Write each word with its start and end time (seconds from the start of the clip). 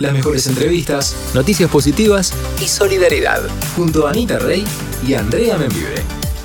Las 0.00 0.12
mejores 0.12 0.48
entrevistas, 0.48 1.14
noticias 1.34 1.70
positivas 1.70 2.32
y 2.60 2.66
solidaridad. 2.66 3.40
Junto 3.76 4.08
a 4.08 4.10
Anita 4.10 4.40
Rey 4.40 4.66
y 5.06 5.14
Andrea 5.14 5.56
Membibre. 5.56 6.02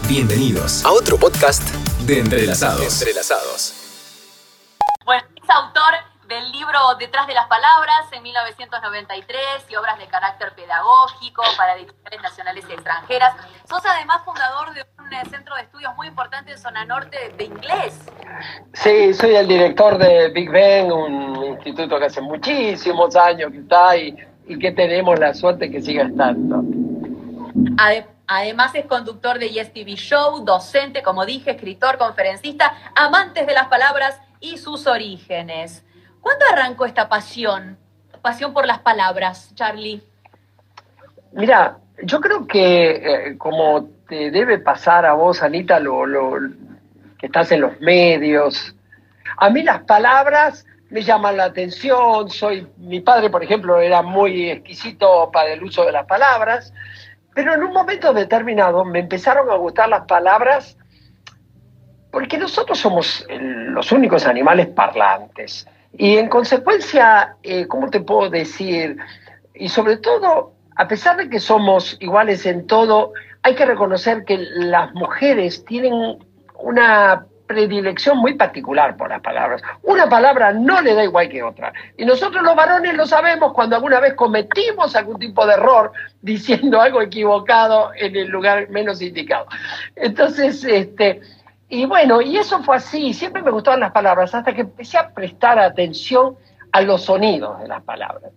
Bienvenidos 0.07 0.85
a 0.85 0.91
otro 0.91 1.17
podcast 1.17 1.63
de 2.05 2.19
Entrelazados. 2.19 3.01
Entrelazados. 3.01 3.73
Bueno, 5.03 5.27
es 5.35 5.49
autor 5.49 5.95
del 6.27 6.51
libro 6.51 6.77
Detrás 6.99 7.25
de 7.25 7.33
las 7.33 7.47
Palabras 7.47 8.05
en 8.11 8.21
1993 8.21 9.41
y 9.67 9.75
obras 9.77 9.97
de 9.97 10.07
carácter 10.07 10.53
pedagógico 10.53 11.41
para 11.57 11.75
editoriales 11.75 12.21
nacionales 12.21 12.65
y 12.69 12.73
extranjeras. 12.73 13.33
Sos 13.67 13.83
además 13.83 14.21
fundador 14.25 14.75
de 14.75 14.85
un 15.09 15.13
eh, 15.13 15.29
centro 15.29 15.55
de 15.55 15.61
estudios 15.63 15.95
muy 15.95 16.07
importante 16.07 16.51
en 16.51 16.57
zona 16.57 16.85
norte 16.85 17.17
de 17.37 17.43
inglés. 17.45 17.99
Sí, 18.73 19.13
soy 19.13 19.35
el 19.35 19.47
director 19.47 19.97
de 19.97 20.29
Big 20.29 20.49
Ben, 20.49 20.91
un 20.91 21.43
instituto 21.45 21.99
que 21.99 22.05
hace 22.05 22.21
muchísimos 22.21 23.15
años 23.15 23.51
que 23.51 23.57
está 23.59 23.97
y, 23.97 24.15
y 24.47 24.59
que 24.59 24.71
tenemos 24.71 25.19
la 25.19 25.33
suerte 25.33 25.69
que 25.71 25.81
siga 25.81 26.03
estando. 26.05 26.61
Ade- 27.77 28.05
Además 28.31 28.75
es 28.75 28.85
conductor 28.85 29.39
de 29.39 29.49
Yes 29.49 29.73
TV 29.73 29.95
Show, 29.95 30.45
docente, 30.45 31.01
como 31.01 31.25
dije, 31.25 31.49
escritor, 31.49 31.97
conferencista, 31.97 32.75
amantes 32.95 33.47
de 33.47 33.53
las 33.55 33.69
palabras 33.69 34.21
y 34.39 34.57
sus 34.59 34.85
orígenes. 34.85 35.83
¿Cuándo 36.21 36.45
arrancó 36.53 36.85
esta 36.85 37.09
pasión? 37.09 37.79
Pasión 38.21 38.53
por 38.53 38.67
las 38.67 38.77
palabras, 38.79 39.51
Charlie. 39.55 40.03
Mira, 41.31 41.79
yo 42.03 42.21
creo 42.21 42.45
que 42.45 42.91
eh, 43.31 43.37
como 43.39 43.89
te 44.09 44.31
debe 44.31 44.57
pasar 44.57 45.05
a 45.05 45.13
vos, 45.13 45.43
Anita, 45.43 45.79
lo, 45.79 46.03
que 47.17 47.27
estás 47.27 47.51
en 47.51 47.61
los 47.61 47.79
medios, 47.79 48.75
a 49.37 49.49
mí 49.49 49.63
las 49.63 49.83
palabras 49.83 50.65
me 50.89 51.03
llaman 51.03 51.37
la 51.37 51.45
atención. 51.45 52.29
Soy, 52.29 52.67
mi 52.77 52.99
padre, 53.01 53.29
por 53.29 53.43
ejemplo, 53.43 53.79
era 53.79 54.01
muy 54.01 54.49
exquisito 54.49 55.29
para 55.31 55.53
el 55.53 55.63
uso 55.63 55.85
de 55.85 55.91
las 55.91 56.05
palabras, 56.05 56.73
pero 57.33 57.53
en 57.53 57.63
un 57.63 57.71
momento 57.71 58.11
determinado 58.11 58.83
me 58.83 58.99
empezaron 58.99 59.49
a 59.49 59.55
gustar 59.55 59.87
las 59.87 60.05
palabras 60.05 60.75
porque 62.11 62.39
nosotros 62.39 62.79
somos 62.79 63.25
los 63.29 63.91
únicos 63.91 64.25
animales 64.25 64.67
parlantes. 64.67 65.67
Y 65.93 66.17
en 66.17 66.27
consecuencia, 66.27 67.35
eh, 67.43 67.67
¿cómo 67.67 67.89
te 67.89 68.01
puedo 68.01 68.29
decir? 68.29 68.97
Y 69.53 69.69
sobre 69.69 69.97
todo, 69.97 70.53
a 70.75 70.87
pesar 70.87 71.17
de 71.17 71.29
que 71.29 71.39
somos 71.39 71.97
iguales 71.99 72.45
en 72.47 72.65
todo, 72.65 73.13
hay 73.43 73.55
que 73.55 73.65
reconocer 73.65 74.25
que 74.25 74.37
las 74.37 74.93
mujeres 74.93 75.65
tienen 75.65 76.19
una 76.55 77.25
predilección 77.49 78.19
muy 78.19 78.35
particular 78.35 78.95
por 78.95 79.09
las 79.09 79.21
palabras. 79.21 79.63
Una 79.81 80.07
palabra 80.07 80.53
no 80.53 80.81
le 80.81 80.93
da 80.93 81.03
igual 81.03 81.29
que 81.29 81.41
otra. 81.41 81.73
Y 81.97 82.05
nosotros 82.05 82.43
los 82.43 82.55
varones 82.55 82.95
lo 82.95 83.07
sabemos 83.07 83.53
cuando 83.53 83.75
alguna 83.75 83.99
vez 83.99 84.13
cometimos 84.13 84.95
algún 84.95 85.17
tipo 85.17 85.47
de 85.47 85.53
error 85.53 85.91
diciendo 86.21 86.79
algo 86.79 87.01
equivocado 87.01 87.91
en 87.95 88.15
el 88.15 88.27
lugar 88.27 88.69
menos 88.69 89.01
indicado. 89.01 89.47
Entonces, 89.95 90.63
este, 90.63 91.21
y 91.69 91.85
bueno, 91.85 92.21
y 92.21 92.37
eso 92.37 92.61
fue 92.61 92.75
así, 92.75 93.13
siempre 93.13 93.41
me 93.41 93.49
gustaban 93.49 93.79
las 93.79 93.91
palabras, 93.93 94.35
hasta 94.35 94.53
que 94.53 94.61
empecé 94.61 94.99
a 94.99 95.09
prestar 95.09 95.57
atención 95.57 96.35
a 96.71 96.81
los 96.81 97.05
sonidos 97.05 97.59
de 97.61 97.67
las 97.67 97.81
palabras. 97.81 98.31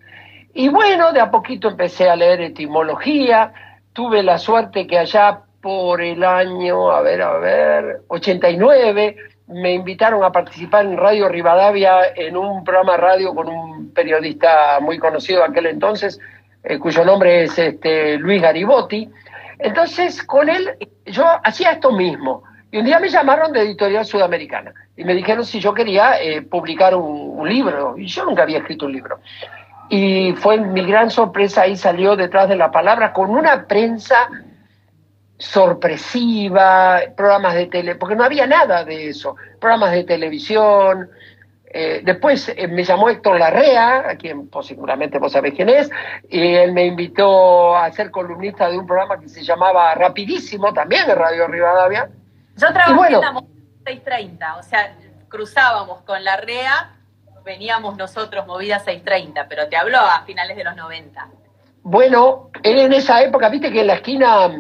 Y 0.55 0.69
bueno, 0.69 1.13
de 1.13 1.21
a 1.21 1.31
poquito 1.31 1.69
empecé 1.69 2.09
a 2.09 2.17
leer 2.17 2.41
etimología, 2.41 3.53
tuve 3.93 4.23
la 4.23 4.39
suerte 4.39 4.87
que 4.87 4.99
allá 4.99 5.43
por 5.61 6.01
el 6.01 6.25
año, 6.25 6.91
a 6.91 7.03
ver, 7.03 7.23
a 7.23 7.39
ver, 7.39 8.01
89, 8.09 9.17
me 9.47 9.75
invitaron 9.75 10.25
a 10.25 10.33
participar 10.33 10.85
en 10.85 10.97
Radio 10.97 11.29
Rivadavia 11.29 12.13
en 12.17 12.37
un 12.37 12.65
programa 12.65 12.97
radio 12.97 13.35
con 13.35 13.49
un 13.49 13.93
periodista 13.93 14.81
muy 14.81 14.99
conocido 14.99 15.45
aquel 15.45 15.67
entonces, 15.67 16.19
eh, 16.65 16.79
cuyo 16.79 17.05
nombre 17.05 17.45
es 17.45 17.59
este, 17.59 18.19
Luis 18.19 18.43
Garibotti. 18.43 19.09
Entonces, 19.59 20.23
con 20.23 20.49
él 20.49 20.71
yo 21.07 21.25
hacía 21.45 21.73
esto 21.73 21.93
mismo. 21.93 22.43
Y 22.71 22.79
un 22.79 22.85
día 22.87 22.99
me 22.99 23.11
llamaron 23.11 23.53
de 23.53 23.61
Editorial 23.61 24.07
Sudamericana 24.07 24.73
y 24.97 25.05
me 25.05 25.15
dijeron 25.15 25.45
si 25.45 25.61
yo 25.61 25.75
quería 25.75 26.21
eh, 26.21 26.43
publicar 26.43 26.95
un 26.95 27.47
libro. 27.47 27.95
Y 27.99 28.07
yo 28.07 28.25
nunca 28.25 28.43
había 28.43 28.59
escrito 28.59 28.87
un 28.87 28.93
libro. 28.93 29.21
Y 29.95 30.33
fue 30.37 30.57
mi 30.57 30.87
gran 30.87 31.11
sorpresa, 31.11 31.63
ahí 31.63 31.77
salió 31.77 32.17
detrás 32.17 32.49
de 32.49 32.57
la 32.57 32.71
palabra 32.71 33.13
con 33.13 33.29
una 33.29 33.67
prensa 33.67 34.31
sorpresiva, 35.37 36.99
programas 37.15 37.53
de 37.53 37.67
tele, 37.67 37.97
porque 37.97 38.17
no 38.17 38.25
había 38.25 38.47
nada 38.47 38.87
de 38.87 39.11
eso, 39.11 39.37
programas 39.61 39.93
de 39.93 40.05
televisión. 40.05 41.11
Eh, 41.67 42.01
después 42.03 42.51
eh, 42.57 42.69
me 42.69 42.85
llamó 42.85 43.11
Héctor 43.11 43.39
Larrea, 43.39 44.09
a 44.09 44.17
quien 44.17 44.49
pues, 44.49 44.69
seguramente 44.69 45.19
vos 45.19 45.33
sabés 45.33 45.53
quién 45.53 45.69
es, 45.69 45.91
y 46.31 46.55
él 46.55 46.73
me 46.73 46.87
invitó 46.87 47.77
a 47.77 47.93
ser 47.93 48.11
columnista 48.11 48.71
de 48.71 48.79
un 48.79 48.87
programa 48.87 49.21
que 49.21 49.29
se 49.29 49.43
llamaba 49.43 49.95
Rapidísimo, 49.95 50.73
también 50.73 51.07
de 51.07 51.15
Radio 51.15 51.49
Rivadavia. 51.49 52.09
Yo 52.57 52.73
trabajé 52.73 52.95
bueno. 52.95 53.19
en 53.19 53.25
la 53.27 53.33
Movida 53.33 53.53
630, 53.85 54.57
o 54.57 54.63
sea, 54.63 54.97
cruzábamos 55.29 56.01
con 56.01 56.25
la 56.25 56.39
REA, 56.39 56.93
veníamos 57.45 57.97
nosotros 57.97 58.47
Movida 58.47 58.79
630, 58.79 59.47
pero 59.49 59.69
te 59.69 59.77
habló 59.77 59.99
a 59.99 60.23
finales 60.25 60.57
de 60.57 60.65
los 60.65 60.77
90. 60.77 61.29
Bueno, 61.83 62.51
en 62.63 62.93
esa 62.93 63.23
época, 63.23 63.49
viste 63.49 63.73
que 63.73 63.81
en 63.81 63.87
la 63.89 63.95
esquina 63.95 64.51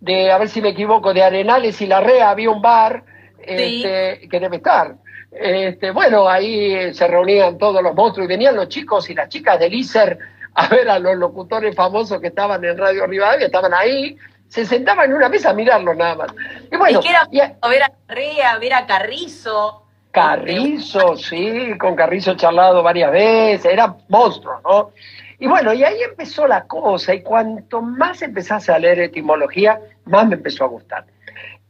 de, 0.00 0.30
a 0.32 0.38
ver 0.38 0.48
si 0.48 0.62
me 0.62 0.70
equivoco, 0.70 1.12
de 1.12 1.22
Arenales 1.22 1.80
y 1.80 1.86
La 1.86 2.00
Rea 2.00 2.30
había 2.30 2.50
un 2.50 2.62
bar 2.62 3.04
Sí. 3.46 3.82
este, 3.84 4.28
que 4.28 4.40
debe 4.40 4.56
estar. 4.56 4.94
Este, 5.30 5.90
bueno, 5.90 6.28
ahí 6.28 6.92
se 6.94 7.06
reunían 7.06 7.56
todos 7.58 7.82
los 7.82 7.94
monstruos 7.94 8.24
y 8.26 8.28
venían 8.28 8.56
los 8.56 8.68
chicos 8.68 9.08
y 9.10 9.14
las 9.14 9.28
chicas 9.28 9.58
del 9.58 9.72
ISER 9.74 10.18
a 10.54 10.68
ver 10.68 10.88
a 10.90 10.98
los 10.98 11.16
locutores 11.16 11.74
famosos 11.74 12.20
que 12.20 12.26
estaban 12.28 12.62
en 12.64 12.76
Radio 12.76 13.06
Rivadavia, 13.06 13.46
estaban 13.46 13.72
ahí, 13.74 14.16
se 14.48 14.64
sentaban 14.66 15.10
en 15.10 15.16
una 15.16 15.28
mesa 15.28 15.50
a 15.50 15.54
mirarlos 15.54 15.96
nada 15.96 16.14
más. 16.16 16.34
Y 16.70 16.76
bueno, 16.76 16.98
es 16.98 17.04
que 17.04 17.10
era 17.10 17.26
y 17.30 17.40
a- 17.40 17.56
ver 17.68 17.82
a 17.84 17.92
Rea, 18.08 18.58
ver 18.58 18.74
a 18.74 18.86
Carrizo. 18.86 19.84
Carrizo, 20.10 21.16
sí, 21.16 21.76
con 21.78 21.94
Carrizo 21.94 22.32
he 22.32 22.36
charlado 22.36 22.82
varias 22.82 23.12
veces, 23.12 23.66
era 23.66 23.94
monstruo, 24.08 24.60
¿no? 24.64 24.90
Y 25.38 25.46
bueno, 25.46 25.72
y 25.72 25.84
ahí 25.84 26.00
empezó 26.02 26.48
la 26.48 26.66
cosa, 26.66 27.14
y 27.14 27.22
cuanto 27.22 27.80
más 27.80 28.22
empezase 28.22 28.72
a 28.72 28.78
leer 28.78 28.98
etimología, 29.00 29.80
más 30.06 30.26
me 30.26 30.34
empezó 30.34 30.64
a 30.64 30.68
gustar. 30.68 31.04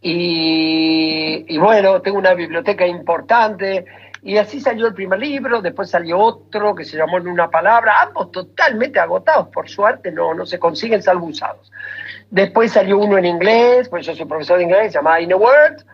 Y, 0.01 1.59
bueno, 1.59 2.01
tengo 2.01 2.19
una 2.19 2.33
biblioteca 2.35 2.87
importante, 2.87 3.85
y 4.23 4.39
así 4.39 4.61
salió 4.61 4.87
el 4.87 4.95
primer 4.95 5.19
libro, 5.19 5.61
después 5.61 5.91
salió 5.91 6.19
otro 6.19 6.75
que 6.75 6.85
se 6.85 6.97
llamó 6.97 7.19
En 7.19 7.29
una 7.29 7.51
palabra, 7.51 8.01
ambos 8.03 8.33
totalmente 8.33 9.01
agotados, 9.01 9.49
por 9.49 9.69
suerte 9.69 10.13
no, 10.13 10.33
no 10.35 10.47
se 10.47 10.59
consiguen 10.59 11.03
salvo 11.03 11.27
usados. 11.27 11.71
Después 12.31 12.73
salió 12.73 12.99
uno 12.99 13.19
en 13.19 13.27
inglés, 13.27 13.89
pues 13.89 14.07
yo 14.07 14.15
soy 14.15 14.27
profesor 14.27 14.59
de 14.59 14.65
inglés, 14.65 14.93
se 14.93 14.99
llama 14.99 15.21
In 15.21 15.33
a 15.33 15.37
Word, 15.37 15.85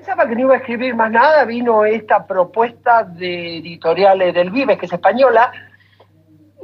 pensaba 0.00 0.26
que 0.26 0.34
no 0.34 0.40
iba 0.40 0.54
a 0.54 0.56
escribir 0.56 0.94
más 0.94 1.10
nada, 1.10 1.44
vino 1.44 1.84
esta 1.84 2.26
propuesta 2.26 3.02
de 3.02 3.58
editoriales 3.58 4.32
del 4.32 4.50
Vives, 4.50 4.78
que 4.78 4.86
es 4.86 4.92
española. 4.94 5.52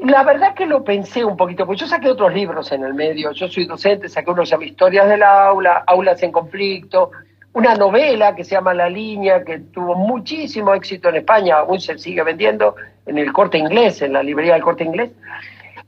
La 0.02 0.22
verdad 0.22 0.54
que 0.54 0.64
lo 0.64 0.82
pensé 0.82 1.22
un 1.22 1.36
poquito, 1.36 1.66
porque 1.66 1.80
yo 1.80 1.86
saqué 1.86 2.08
otros 2.08 2.32
libros 2.32 2.72
en 2.72 2.82
el 2.82 2.94
medio, 2.94 3.32
yo 3.32 3.46
soy 3.48 3.66
docente, 3.66 4.08
saqué 4.08 4.30
uno 4.30 4.40
que 4.40 4.46
se 4.46 4.52
llama 4.52 4.64
Historias 4.64 5.06
del 5.10 5.22
Aula, 5.22 5.84
Aulas 5.86 6.22
en 6.22 6.32
Conflicto, 6.32 7.10
una 7.52 7.74
novela 7.74 8.34
que 8.34 8.42
se 8.42 8.52
llama 8.52 8.72
La 8.72 8.88
Línea, 8.88 9.44
que 9.44 9.58
tuvo 9.58 9.94
muchísimo 9.94 10.72
éxito 10.72 11.10
en 11.10 11.16
España, 11.16 11.56
aún 11.56 11.78
se 11.78 11.98
sigue 11.98 12.22
vendiendo 12.22 12.74
en 13.04 13.18
el 13.18 13.34
corte 13.34 13.58
inglés, 13.58 14.00
en 14.00 14.14
la 14.14 14.22
librería 14.22 14.54
del 14.54 14.62
corte 14.62 14.84
inglés. 14.84 15.10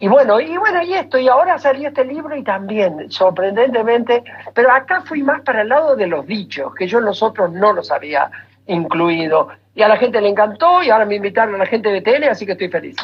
Y 0.00 0.06
bueno, 0.06 0.41
y 0.41 0.56
bueno, 0.56 0.82
y 0.82 0.94
esto, 0.94 1.19
y 1.19 1.28
ahora 1.28 1.59
salió 1.59 1.88
este 1.88 2.04
libro 2.04 2.36
y 2.36 2.44
también, 2.44 3.10
sorprendentemente, 3.10 4.22
pero 4.54 4.70
acá 4.70 5.03
fui 5.03 5.22
más 5.22 5.41
para 5.42 5.62
el 5.62 5.69
lado 5.69 5.97
de 5.97 6.06
los 6.06 6.25
dichos, 6.26 6.72
que 6.75 6.86
yo 6.86 6.98
en 6.98 7.04
los 7.06 7.22
otros 7.22 7.50
no 7.50 7.72
los 7.72 7.91
había 7.91 8.31
incluido. 8.66 9.48
Y 9.75 9.82
a 9.82 9.88
la 9.88 9.97
gente 9.97 10.20
le 10.20 10.28
encantó 10.28 10.82
y 10.82 10.91
ahora 10.91 11.04
me 11.04 11.16
invitaron 11.16 11.56
a 11.56 11.58
la 11.58 11.66
gente 11.66 11.88
de 11.88 12.00
tele, 12.00 12.28
así 12.28 12.47
que 12.47 12.53
estoy 12.53 12.69
feliz. 12.69 12.97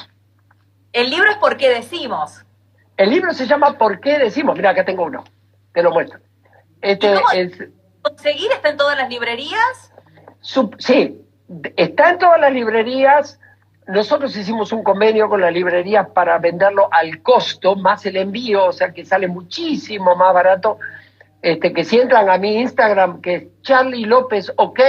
El 0.92 1.10
libro 1.10 1.28
es 1.30 1.36
porque 1.39 1.69
decimos. 1.69 2.45
El 2.97 3.10
libro 3.10 3.33
se 3.33 3.47
llama 3.47 3.77
¿Por 3.77 3.98
qué 3.98 4.19
decimos? 4.19 4.54
Mira, 4.57 4.71
acá 4.71 4.84
tengo 4.84 5.03
uno, 5.04 5.24
te 5.72 5.83
lo 5.83 5.91
muestro. 5.91 6.21
Este 6.80 7.15
es, 7.33 7.59
¿Conseguir 8.03 8.53
está 8.53 8.69
en 8.69 8.77
todas 8.77 8.97
las 8.97 9.09
librerías? 9.09 9.92
Sub- 10.41 10.77
sí, 10.78 11.21
está 11.77 12.10
en 12.10 12.19
todas 12.19 12.41
las 12.41 12.53
librerías. 12.53 13.41
Nosotros 13.86 14.34
hicimos 14.36 14.72
un 14.72 14.83
convenio 14.83 15.28
con 15.28 15.41
las 15.41 15.53
librerías 15.53 16.09
para 16.09 16.39
venderlo 16.39 16.89
al 16.91 17.21
costo, 17.21 17.77
más 17.77 18.07
el 18.07 18.16
envío, 18.16 18.66
o 18.66 18.72
sea 18.72 18.92
que 18.92 19.04
sale 19.04 19.28
muchísimo 19.28 20.16
más 20.16 20.33
barato. 20.33 20.78
Este, 21.42 21.75
que 21.75 21.84
si 21.84 21.98
entran 21.98 22.31
a 22.31 22.39
mi 22.39 22.57
Instagram, 22.57 23.21
que 23.21 23.34
es 23.34 23.45
Charlie 23.63 24.07
López 24.07 24.51
OK, 24.57 24.81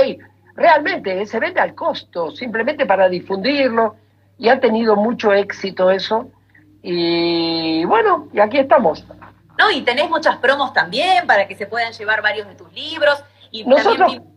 realmente 0.56 1.22
eh, 1.22 1.26
se 1.26 1.40
vende 1.40 1.60
al 1.60 1.76
costo, 1.76 2.32
simplemente 2.32 2.86
para 2.86 3.10
difundirlo, 3.10 3.98
y 4.38 4.48
ha 4.48 4.62
tenido 4.62 4.96
mucho 4.96 5.34
éxito 5.34 5.92
eso. 5.92 6.30
Y 6.82 7.84
bueno, 7.86 8.30
y 8.32 8.40
aquí 8.40 8.60
estamos. 8.60 9.06
No, 9.58 9.72
y 9.72 9.82
tenés 9.82 10.10
muchas 10.10 10.38
promos 10.38 10.72
también 10.72 11.28
para 11.28 11.48
que 11.48 11.56
se 11.56 11.66
puedan 11.66 11.92
llevar 11.92 12.22
varios 12.22 12.48
de 12.48 12.56
tus 12.56 12.72
libros. 12.72 13.22
Y 13.52 13.66
Nosotros, 13.66 14.14
también 14.14 14.35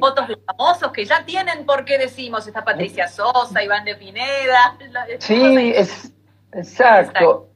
fotos 0.00 0.28
de 0.28 0.36
famosos 0.36 0.92
que 0.92 1.04
ya 1.04 1.24
tienen 1.24 1.66
por 1.66 1.84
qué 1.84 1.98
decimos, 1.98 2.46
está 2.46 2.64
Patricia 2.64 3.08
Sosa, 3.08 3.62
Iván 3.62 3.84
de 3.84 3.96
Pineda. 3.96 4.76
Sí, 5.18 5.72
es, 5.74 6.12
exacto. 6.52 7.48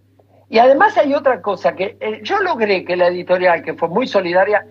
Y 0.49 0.59
además 0.59 0.97
hay 0.99 1.15
otra 1.15 1.41
cosa, 1.41 1.75
que 1.75 1.97
eh, 1.99 2.21
yo 2.23 2.39
logré 2.41 2.85
que 2.85 2.97
la 2.97 3.07
editorial, 3.07 3.63
que 3.63 3.73
fue 3.73 3.89
muy 3.89 4.07
solidaria, 4.07 4.67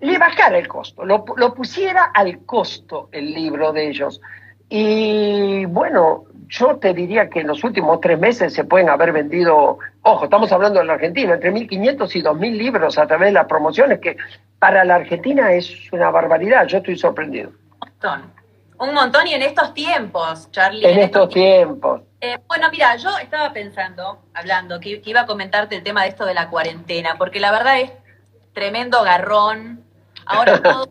le 0.00 0.18
bajara 0.18 0.58
el 0.58 0.68
costo, 0.68 1.06
lo, 1.06 1.24
lo 1.36 1.54
pusiera 1.54 2.04
al 2.14 2.44
costo 2.44 3.08
el 3.12 3.32
libro 3.32 3.72
de 3.72 3.88
ellos. 3.88 4.20
Y 4.68 5.64
bueno, 5.64 6.24
yo 6.48 6.76
te 6.76 6.94
diría 6.94 7.28
que 7.28 7.40
en 7.40 7.48
los 7.48 7.64
últimos 7.64 8.00
tres 8.00 8.18
meses 8.18 8.52
se 8.52 8.64
pueden 8.64 8.88
haber 8.88 9.12
vendido, 9.12 9.78
ojo, 10.02 10.24
estamos 10.24 10.50
hablando 10.52 10.78
de 10.78 10.86
la 10.86 10.94
Argentina, 10.94 11.34
entre 11.34 11.52
1.500 11.52 12.16
y 12.16 12.22
2.000 12.22 12.56
libros 12.56 12.98
a 12.98 13.06
través 13.06 13.28
de 13.28 13.32
las 13.32 13.46
promociones, 13.46 14.00
que 14.00 14.16
para 14.58 14.84
la 14.84 14.96
Argentina 14.96 15.52
es 15.52 15.92
una 15.92 16.10
barbaridad, 16.10 16.66
yo 16.66 16.78
estoy 16.78 16.96
sorprendido. 16.96 17.50
Un 17.50 17.78
montón, 17.80 18.32
un 18.78 18.94
montón 18.94 19.26
y 19.26 19.34
en 19.34 19.42
estos 19.42 19.74
tiempos, 19.74 20.50
Charlie. 20.50 20.86
En, 20.86 20.98
estos, 20.98 21.30
tiempos. 21.30 22.02
Eh, 22.20 22.38
bueno, 22.46 22.68
mira, 22.70 22.96
yo 22.96 23.16
estaba 23.18 23.52
pensando, 23.52 24.20
hablando, 24.32 24.80
que, 24.80 25.02
iba 25.04 25.22
a 25.22 25.26
comentarte 25.26 25.76
el 25.76 25.82
tema 25.82 26.02
de 26.02 26.08
esto 26.08 26.24
de 26.24 26.34
la 26.34 26.48
cuarentena, 26.48 27.16
porque 27.18 27.40
la 27.40 27.50
verdad 27.50 27.80
es 27.80 27.92
tremendo 28.52 29.02
garrón, 29.02 29.84
ahora 30.24 30.62
todo 30.62 30.88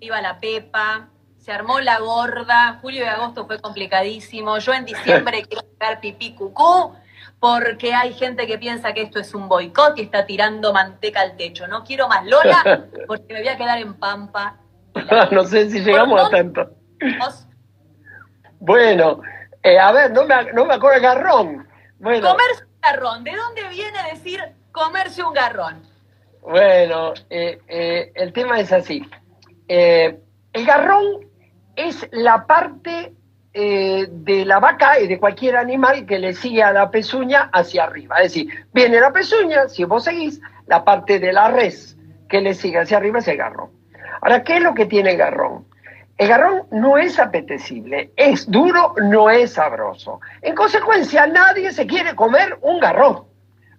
iba 0.00 0.20
la 0.20 0.38
pepa, 0.38 1.08
se 1.38 1.52
armó 1.52 1.80
la 1.80 1.98
gorda, 2.00 2.78
julio 2.82 3.04
y 3.04 3.08
agosto 3.08 3.46
fue 3.46 3.58
complicadísimo, 3.58 4.58
yo 4.58 4.74
en 4.74 4.84
diciembre 4.84 5.42
quiero 5.48 5.66
sacar 5.72 6.00
pipí 6.00 6.34
cucú, 6.34 6.94
porque 7.40 7.94
hay 7.94 8.12
gente 8.14 8.46
que 8.46 8.58
piensa 8.58 8.92
que 8.92 9.02
esto 9.02 9.20
es 9.20 9.32
un 9.34 9.48
boicot 9.48 9.96
y 9.98 10.02
está 10.02 10.26
tirando 10.26 10.72
manteca 10.72 11.20
al 11.20 11.36
techo. 11.36 11.68
No 11.68 11.84
quiero 11.84 12.08
más 12.08 12.26
Lola 12.26 12.88
porque 13.06 13.32
me 13.32 13.40
voy 13.40 13.48
a 13.48 13.56
quedar 13.56 13.78
en 13.78 13.94
Pampa. 13.94 14.56
no 15.30 15.44
sé 15.44 15.70
si 15.70 15.80
llegamos 15.80 16.20
a 16.20 16.30
tanto. 16.30 16.70
Bueno, 18.58 19.20
eh, 19.62 19.78
a 19.78 19.92
ver, 19.92 20.10
no 20.10 20.24
me, 20.24 20.52
no 20.52 20.64
me 20.64 20.74
acuerdo 20.74 21.00
garrón. 21.00 21.68
Bueno. 22.00 22.28
Comerse 22.28 22.64
un 22.64 22.80
garrón. 22.82 23.24
¿De 23.24 23.36
dónde 23.36 23.68
viene 23.68 23.98
decir 24.12 24.42
comerse 24.72 25.22
un 25.22 25.32
garrón? 25.32 25.82
Bueno, 26.42 27.14
eh, 27.30 27.60
eh, 27.68 28.12
el 28.16 28.32
tema 28.32 28.58
es 28.58 28.72
así. 28.72 29.08
el 29.68 30.66
garrón 30.66 31.27
es 31.78 32.08
la 32.10 32.44
parte 32.46 33.14
eh, 33.54 34.08
de 34.10 34.44
la 34.44 34.58
vaca 34.58 34.98
y 35.00 35.06
de 35.06 35.18
cualquier 35.18 35.56
animal 35.56 36.06
que 36.06 36.18
le 36.18 36.34
sigue 36.34 36.62
a 36.62 36.72
la 36.72 36.90
pezuña 36.90 37.50
hacia 37.52 37.84
arriba. 37.84 38.16
Es 38.16 38.32
decir, 38.34 38.66
viene 38.74 39.00
la 39.00 39.12
pezuña, 39.12 39.68
si 39.68 39.84
vos 39.84 40.04
seguís, 40.04 40.40
la 40.66 40.84
parte 40.84 41.20
de 41.20 41.32
la 41.32 41.48
res 41.48 41.96
que 42.28 42.40
le 42.40 42.54
sigue 42.54 42.80
hacia 42.80 42.96
arriba 42.96 43.20
es 43.20 43.28
el 43.28 43.36
garrón. 43.36 43.70
Ahora, 44.20 44.42
¿qué 44.42 44.56
es 44.56 44.62
lo 44.62 44.74
que 44.74 44.86
tiene 44.86 45.12
el 45.12 45.16
garrón? 45.16 45.66
El 46.18 46.28
garrón 46.28 46.64
no 46.72 46.98
es 46.98 47.20
apetecible, 47.20 48.10
es 48.16 48.50
duro, 48.50 48.94
no 49.00 49.30
es 49.30 49.52
sabroso. 49.52 50.20
En 50.42 50.56
consecuencia, 50.56 51.28
nadie 51.28 51.72
se 51.72 51.86
quiere 51.86 52.16
comer 52.16 52.58
un 52.60 52.80
garrón, 52.80 53.24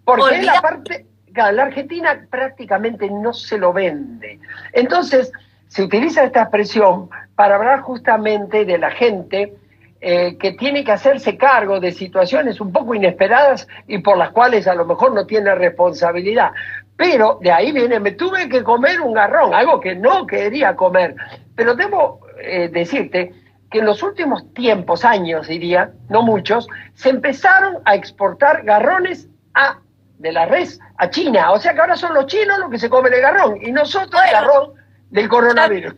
porque 0.05 0.41
la 0.41 0.61
parte, 0.61 1.05
la 1.33 1.63
Argentina 1.63 2.25
prácticamente 2.29 3.09
no 3.09 3.33
se 3.33 3.57
lo 3.57 3.73
vende. 3.73 4.39
Entonces, 4.71 5.33
se 5.69 5.83
utiliza 5.83 6.23
esta 6.23 6.41
expresión 6.41 7.09
para 7.35 7.55
hablar 7.55 7.81
justamente 7.81 8.65
de 8.65 8.77
la 8.77 8.91
gente 8.91 9.53
eh, 10.01 10.37
que 10.37 10.53
tiene 10.53 10.83
que 10.83 10.91
hacerse 10.91 11.37
cargo 11.37 11.79
de 11.79 11.91
situaciones 11.91 12.59
un 12.59 12.73
poco 12.73 12.95
inesperadas 12.95 13.67
y 13.87 13.99
por 13.99 14.17
las 14.17 14.31
cuales 14.31 14.67
a 14.67 14.73
lo 14.73 14.85
mejor 14.85 15.13
no 15.13 15.25
tiene 15.25 15.53
responsabilidad. 15.55 16.51
Pero 16.97 17.37
de 17.41 17.51
ahí 17.51 17.71
viene, 17.71 17.99
me 17.99 18.11
tuve 18.11 18.49
que 18.49 18.63
comer 18.63 18.99
un 18.99 19.13
garrón, 19.13 19.53
algo 19.53 19.79
que 19.79 19.95
no 19.95 20.25
quería 20.25 20.75
comer. 20.75 21.15
Pero 21.55 21.75
debo 21.75 22.21
eh, 22.41 22.69
decirte 22.69 23.31
que 23.69 23.79
en 23.79 23.85
los 23.85 24.01
últimos 24.01 24.51
tiempos, 24.53 25.05
años 25.05 25.47
diría, 25.47 25.91
no 26.09 26.23
muchos, 26.23 26.67
se 26.95 27.09
empezaron 27.09 27.77
a 27.85 27.93
exportar 27.93 28.63
garrones 28.63 29.27
a, 29.53 29.77
de 30.17 30.31
la 30.31 30.47
res 30.47 30.79
a 30.97 31.11
China. 31.11 31.51
O 31.51 31.59
sea 31.59 31.75
que 31.75 31.81
ahora 31.81 31.95
son 31.95 32.15
los 32.15 32.25
chinos 32.25 32.57
los 32.57 32.71
que 32.71 32.79
se 32.79 32.89
comen 32.89 33.13
el 33.13 33.21
garrón 33.21 33.59
y 33.61 33.71
nosotros 33.71 34.19
el 34.25 34.31
garrón 34.31 34.78
del 35.09 35.27
coronavirus. 35.27 35.95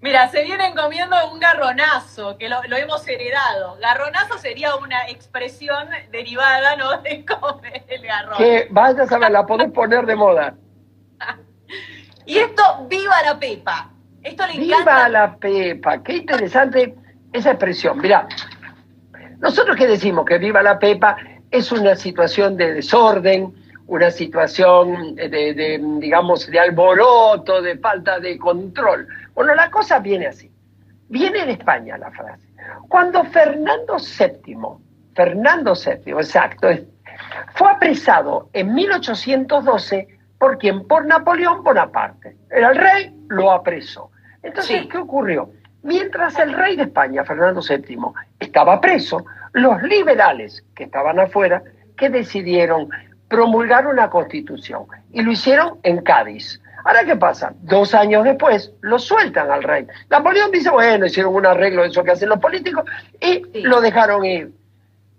Mira, 0.00 0.28
se 0.30 0.42
vienen 0.42 0.74
comiendo 0.74 1.14
un 1.32 1.38
garronazo, 1.38 2.36
que 2.36 2.48
lo, 2.48 2.60
hemos 2.64 3.06
heredado. 3.06 3.78
Garronazo 3.80 4.36
sería 4.36 4.74
una 4.74 5.08
expresión 5.08 5.88
derivada, 6.10 6.76
¿no? 6.76 6.96
De 7.02 7.24
comer 7.24 7.84
el 7.88 8.02
garrón. 8.02 8.36
Que 8.36 8.66
vaya 8.70 9.04
a 9.04 9.06
saber, 9.06 9.30
la 9.30 9.46
podés 9.46 9.70
poner 9.70 10.04
de 10.04 10.16
moda. 10.16 10.54
y 12.26 12.38
esto, 12.38 12.86
viva 12.88 13.14
la 13.24 13.38
pepa. 13.38 13.90
Esto 14.24 14.44
le 14.48 14.54
encanta. 14.54 14.76
Viva 14.76 15.08
la 15.08 15.36
pepa, 15.36 16.02
qué 16.02 16.16
interesante 16.16 16.96
esa 17.32 17.50
expresión. 17.50 17.98
Mira, 17.98 18.26
nosotros 19.38 19.76
que 19.76 19.86
decimos 19.86 20.24
que 20.24 20.38
viva 20.38 20.62
la 20.62 20.80
pepa 20.80 21.16
es 21.52 21.70
una 21.70 21.94
situación 21.94 22.56
de 22.56 22.74
desorden, 22.74 23.54
una 23.92 24.10
situación 24.10 25.16
de, 25.16 25.78
digamos, 25.98 26.46
de 26.46 26.58
alboroto, 26.58 27.60
de 27.60 27.76
falta 27.76 28.18
de 28.20 28.38
control. 28.38 29.06
Bueno, 29.34 29.54
la 29.54 29.70
cosa 29.70 29.98
viene 29.98 30.28
así. 30.28 30.50
Viene 31.10 31.40
en 31.40 31.50
España 31.50 31.98
la 31.98 32.10
frase. 32.10 32.48
Cuando 32.88 33.22
Fernando 33.24 33.98
VII, 33.98 34.56
Fernando 35.14 35.74
VII, 35.74 36.14
exacto, 36.14 36.68
fue 37.52 37.70
apresado 37.70 38.48
en 38.54 38.72
1812 38.72 40.08
por 40.38 40.56
quien? 40.56 40.88
Por 40.88 41.04
Napoleón 41.04 41.62
Bonaparte. 41.62 42.38
Era 42.50 42.70
el 42.70 42.76
rey, 42.78 43.14
lo 43.28 43.52
apresó. 43.52 44.10
Entonces, 44.42 44.86
¿qué 44.90 44.96
ocurrió? 44.96 45.50
Mientras 45.82 46.38
el 46.38 46.54
rey 46.54 46.76
de 46.76 46.84
España, 46.84 47.24
Fernando 47.24 47.60
VII, 47.60 47.98
estaba 48.40 48.80
preso, 48.80 49.22
los 49.52 49.82
liberales 49.82 50.64
que 50.74 50.84
estaban 50.84 51.20
afuera, 51.20 51.62
que 51.94 52.08
decidieron 52.08 52.88
promulgar 53.32 53.86
una 53.86 54.10
constitución. 54.10 54.84
Y 55.10 55.22
lo 55.22 55.32
hicieron 55.32 55.78
en 55.82 56.02
Cádiz. 56.02 56.60
Ahora, 56.84 57.02
¿qué 57.04 57.16
pasa? 57.16 57.54
Dos 57.62 57.94
años 57.94 58.24
después 58.24 58.72
lo 58.82 58.98
sueltan 58.98 59.50
al 59.50 59.62
rey. 59.62 59.86
Napoleón 60.10 60.50
dice, 60.50 60.68
bueno, 60.68 61.06
hicieron 61.06 61.34
un 61.34 61.46
arreglo 61.46 61.80
de 61.80 61.88
eso 61.88 62.04
que 62.04 62.10
hacen 62.10 62.28
los 62.28 62.38
políticos 62.38 62.84
y 63.18 63.62
lo 63.62 63.80
dejaron 63.80 64.26
ir. 64.26 64.52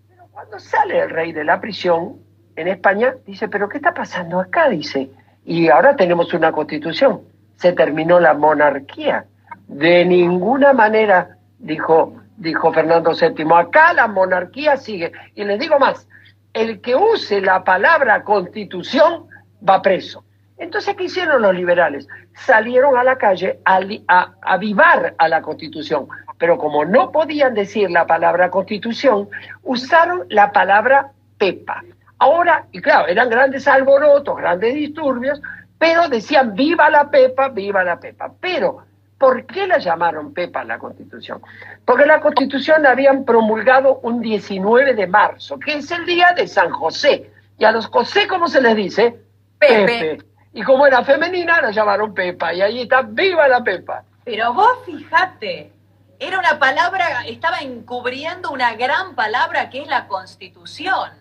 Pero 0.07 0.27
cuando 0.31 0.60
sale 0.60 1.00
el 1.00 1.10
rey 1.10 1.31
de 1.31 1.44
la 1.44 1.60
prisión 1.60 2.18
en 2.56 2.68
España, 2.68 3.15
dice, 3.25 3.48
pero 3.48 3.68
¿qué 3.68 3.77
está 3.77 3.95
pasando 3.95 4.39
acá? 4.39 4.69
Dice, 4.69 5.10
y 5.44 5.69
ahora 5.69 5.95
tenemos 5.95 6.31
una 6.36 6.51
constitución. 6.51 7.21
Se 7.56 7.74
terminó 7.74 8.19
la 8.19 8.36
monarquía. 8.36 9.25
De 9.68 10.06
ninguna 10.06 10.71
manera, 10.74 11.38
dijo, 11.57 12.13
dijo 12.38 12.71
Fernando 12.71 13.13
VII, 13.13 13.48
acá 13.56 13.94
la 13.94 14.07
monarquía 14.07 14.77
sigue. 14.77 15.12
Y 15.33 15.45
les 15.45 15.60
digo 15.60 15.80
más, 15.80 16.07
el 16.53 16.81
que 16.81 16.95
use 16.95 17.41
la 17.41 17.63
palabra 17.63 18.24
constitución 18.24 19.27
va 19.67 19.81
preso. 19.81 20.24
Entonces, 20.57 20.95
¿qué 20.95 21.05
hicieron 21.05 21.41
los 21.41 21.53
liberales? 21.53 22.07
Salieron 22.33 22.95
a 22.98 23.03
la 23.03 23.17
calle 23.17 23.60
a, 23.65 23.81
a, 24.07 24.33
avivar 24.41 25.15
a 25.17 25.27
la 25.27 25.41
constitución, 25.41 26.07
pero 26.38 26.57
como 26.57 26.86
no 26.86 27.12
podían 27.12 27.53
decir 27.53 27.89
la 27.89 28.05
palabra 28.05 28.50
constitución, 28.50 29.29
usaron 29.63 30.25
la 30.29 30.51
palabra 30.51 31.12
pepa. 31.38 31.83
Ahora, 32.19 32.67
y 32.72 32.81
claro, 32.81 33.07
eran 33.07 33.29
grandes 33.29 33.67
alborotos, 33.67 34.38
grandes 34.38 34.75
disturbios, 34.75 35.41
pero 35.77 36.07
decían 36.07 36.53
viva 36.53 36.89
la 36.89 37.10
pepa, 37.10 37.50
viva 37.50 37.83
la 37.83 38.00
pepa. 38.00 38.31
Pero 38.39 38.86
¿Por 39.24 39.46
qué 39.46 39.65
la 39.68 39.77
llamaron 39.77 40.34
Pepa 40.34 40.65
la 40.65 40.77
Constitución? 40.77 41.42
Porque 41.86 42.06
la 42.06 42.20
Constitución 42.20 42.84
la 42.84 42.92
habían 42.92 43.24
promulgado 43.24 44.01
un 44.03 44.20
19 44.20 44.96
de 44.96 45.08
marzo, 45.08 45.58
que 45.58 45.75
es 45.75 45.89
el 45.92 46.06
día 46.06 46.34
de 46.36 46.46
San 46.46 46.72
José. 46.72 47.32
Y 47.58 47.63
a 47.63 47.72
los 47.72 47.88
José, 47.88 48.27
¿cómo 48.27 48.50
se 48.50 48.62
les 48.62 48.75
dice? 48.75 49.15
Pepe. 49.58 50.18
Y 50.51 50.62
como 50.63 50.86
era 50.86 51.06
femenina, 51.06 51.62
la 51.62 51.72
llamaron 51.72 52.13
Pepa. 52.13 52.53
Y 52.53 52.60
ahí 52.60 52.82
está, 52.82 53.03
viva 53.03 53.48
la 53.48 53.63
Pepa. 53.63 54.03
Pero 54.25 54.53
vos 54.53 54.80
fijate, 54.86 55.72
era 56.20 56.38
una 56.38 56.60
palabra, 56.60 57.25
estaba 57.25 57.60
encubriendo 57.60 58.51
una 58.51 58.75
gran 58.75 59.15
palabra 59.15 59.70
que 59.70 59.84
es 59.84 59.88
la 59.88 60.06
Constitución. 60.10 61.12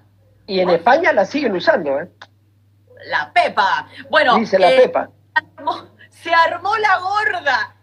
Y 0.49 0.59
en 0.59 0.71
España 0.71 1.13
la 1.13 1.25
siguen 1.25 1.55
usando, 1.55 2.01
¿eh? 2.01 2.09
La 3.09 3.33
Pepa. 3.33 3.87
Bueno. 4.11 4.39
Dice 4.39 4.59
la 4.59 4.73
eh, 4.73 4.89
Pepa. 4.89 5.09
se 6.11 6.35
armó 6.35 6.77
la 6.79 6.99
gorda 6.99 7.77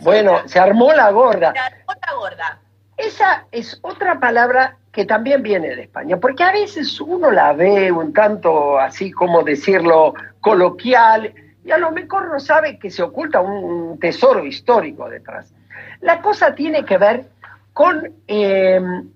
bueno, 0.00 0.46
se 0.46 0.58
armó 0.58 0.92
la 0.92 1.10
gorda. 1.10 1.52
Se 1.52 1.58
armó 1.58 1.92
la 2.06 2.14
gorda. 2.14 2.60
Esa 2.96 3.46
es 3.50 3.78
otra 3.82 4.20
palabra 4.20 4.76
que 4.92 5.06
también 5.06 5.42
viene 5.42 5.74
de 5.74 5.82
España, 5.82 6.18
porque 6.18 6.44
a 6.44 6.52
veces 6.52 7.00
uno 7.00 7.30
la 7.30 7.52
ve 7.54 7.90
un 7.90 8.12
tanto 8.12 8.78
así 8.78 9.10
como 9.10 9.42
decirlo 9.42 10.14
coloquial 10.40 11.32
y 11.64 11.70
a 11.70 11.78
lo 11.78 11.92
mejor 11.92 12.28
no 12.28 12.38
sabe 12.38 12.78
que 12.78 12.90
se 12.90 13.02
oculta 13.02 13.40
un 13.40 13.98
tesoro 13.98 14.44
histórico 14.44 15.08
detrás. 15.08 15.52
La 16.00 16.20
cosa 16.20 16.54
tiene 16.54 16.84
que 16.84 16.98
ver 16.98 17.24
con, 17.72 18.12
em, 18.26 19.08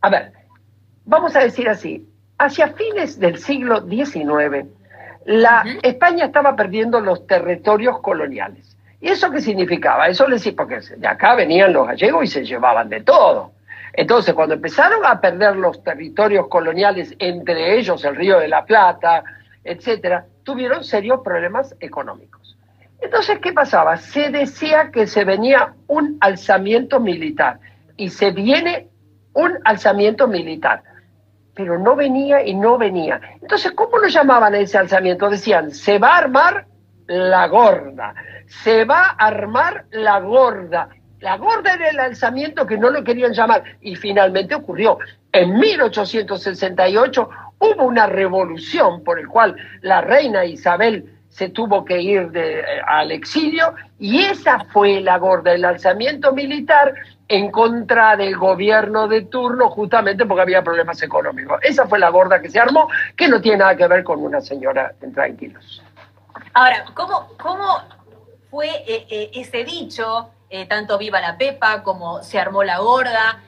a 0.00 0.10
ver, 0.10 0.32
vamos 1.04 1.36
a 1.36 1.40
decir 1.40 1.68
así, 1.68 2.08
hacia 2.38 2.72
fines 2.72 3.20
del 3.20 3.38
siglo 3.38 3.86
XIX, 3.86 4.66
la, 5.24 5.64
España 5.82 6.26
estaba 6.26 6.56
perdiendo 6.56 7.00
los 7.00 7.26
territorios 7.26 8.00
coloniales 8.00 8.75
¿Y 9.00 9.08
eso 9.08 9.30
qué 9.30 9.40
significaba? 9.40 10.08
Eso 10.08 10.26
le 10.26 10.36
decía, 10.36 10.54
porque 10.56 10.80
de 10.96 11.06
acá 11.06 11.34
venían 11.34 11.72
los 11.72 11.86
gallegos 11.86 12.24
y 12.24 12.26
se 12.28 12.44
llevaban 12.44 12.88
de 12.88 13.02
todo. 13.02 13.52
Entonces, 13.92 14.34
cuando 14.34 14.54
empezaron 14.54 15.04
a 15.04 15.20
perder 15.20 15.56
los 15.56 15.82
territorios 15.82 16.48
coloniales, 16.48 17.14
entre 17.18 17.78
ellos 17.78 18.04
el 18.04 18.16
Río 18.16 18.38
de 18.38 18.48
la 18.48 18.64
Plata, 18.64 19.24
etcétera, 19.64 20.26
tuvieron 20.42 20.84
serios 20.84 21.20
problemas 21.22 21.74
económicos. 21.80 22.56
Entonces, 23.00 23.38
¿qué 23.40 23.52
pasaba? 23.52 23.96
Se 23.96 24.30
decía 24.30 24.90
que 24.90 25.06
se 25.06 25.24
venía 25.24 25.74
un 25.86 26.18
alzamiento 26.20 27.00
militar 27.00 27.58
y 27.96 28.10
se 28.10 28.30
viene 28.30 28.88
un 29.32 29.58
alzamiento 29.64 30.28
militar, 30.28 30.82
pero 31.54 31.78
no 31.78 31.96
venía 31.96 32.42
y 32.44 32.54
no 32.54 32.78
venía. 32.78 33.20
Entonces, 33.40 33.72
¿cómo 33.72 33.98
lo 33.98 34.08
llamaban 34.08 34.54
a 34.54 34.58
ese 34.58 34.78
alzamiento? 34.78 35.28
Decían, 35.28 35.70
se 35.70 35.98
va 35.98 36.14
a 36.14 36.18
armar 36.18 36.66
la 37.06 37.46
gorda, 37.48 38.14
se 38.46 38.84
va 38.84 39.16
a 39.18 39.26
armar 39.26 39.86
la 39.90 40.20
gorda. 40.20 40.88
La 41.20 41.36
gorda 41.36 41.74
era 41.74 41.88
el 41.88 41.98
alzamiento 41.98 42.66
que 42.66 42.76
no 42.76 42.90
lo 42.90 43.02
querían 43.02 43.32
llamar 43.32 43.64
y 43.80 43.96
finalmente 43.96 44.54
ocurrió. 44.54 44.98
En 45.32 45.58
1868 45.58 47.28
hubo 47.58 47.84
una 47.84 48.06
revolución 48.06 49.02
por 49.02 49.18
el 49.18 49.28
cual 49.28 49.56
la 49.80 50.00
reina 50.00 50.44
Isabel 50.44 51.16
se 51.28 51.50
tuvo 51.50 51.84
que 51.84 52.00
ir 52.00 52.30
eh, 52.34 52.62
al 52.86 53.12
exilio 53.12 53.74
y 53.98 54.20
esa 54.20 54.60
fue 54.72 55.00
la 55.00 55.18
gorda, 55.18 55.52
el 55.52 55.66
alzamiento 55.66 56.32
militar 56.32 56.94
en 57.28 57.50
contra 57.50 58.16
del 58.16 58.36
gobierno 58.36 59.08
de 59.08 59.22
turno 59.22 59.68
justamente 59.68 60.24
porque 60.24 60.42
había 60.42 60.62
problemas 60.62 61.02
económicos. 61.02 61.58
Esa 61.62 61.86
fue 61.86 61.98
la 61.98 62.08
gorda 62.08 62.40
que 62.40 62.48
se 62.48 62.58
armó, 62.58 62.88
que 63.14 63.28
no 63.28 63.40
tiene 63.40 63.58
nada 63.58 63.76
que 63.76 63.86
ver 63.86 64.04
con 64.04 64.22
una 64.22 64.40
señora 64.40 64.94
tranquilos. 65.12 65.82
Ahora, 66.56 66.86
¿cómo, 66.94 67.28
cómo 67.36 67.82
fue 68.50 68.68
eh, 68.86 69.06
eh, 69.10 69.30
ese 69.34 69.62
dicho, 69.62 70.30
tanto 70.70 70.96
viva 70.96 71.20
la 71.20 71.36
Pepa 71.36 71.82
como 71.82 72.22
se 72.22 72.38
armó 72.38 72.64
la 72.64 72.78
gorda? 72.78 73.42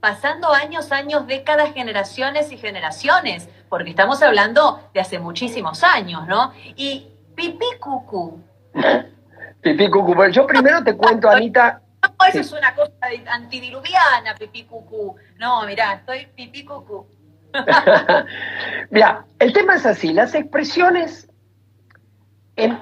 pasando 0.00 0.50
años, 0.50 0.92
años, 0.92 1.26
décadas, 1.26 1.74
generaciones 1.74 2.50
y 2.52 2.56
generaciones, 2.56 3.50
porque 3.68 3.90
estamos 3.90 4.22
hablando 4.22 4.80
de 4.94 5.00
hace 5.00 5.18
muchísimos 5.18 5.84
años, 5.84 6.26
¿no? 6.26 6.54
Y 6.74 7.06
pipí 7.34 7.66
cucú. 7.78 8.42
pipí 9.60 9.90
cucú. 9.90 10.14
Bueno, 10.14 10.32
yo 10.32 10.46
primero 10.46 10.82
te 10.82 10.96
cuento, 10.96 11.28
Anita. 11.28 11.82
No, 12.02 12.26
eso 12.26 12.40
es 12.40 12.52
una 12.52 12.74
cosa 12.74 12.94
antidiluviana, 13.30 14.34
pipí 14.38 14.64
cucú. 14.64 15.16
No, 15.36 15.66
mirá, 15.66 15.94
estoy 15.94 16.26
pipí 16.34 16.64
cucú. 16.64 17.06
Mira, 18.90 19.26
el 19.38 19.52
tema 19.52 19.74
es 19.74 19.84
así, 19.84 20.14
las 20.14 20.34
expresiones, 20.34 21.28
en, 22.64 22.78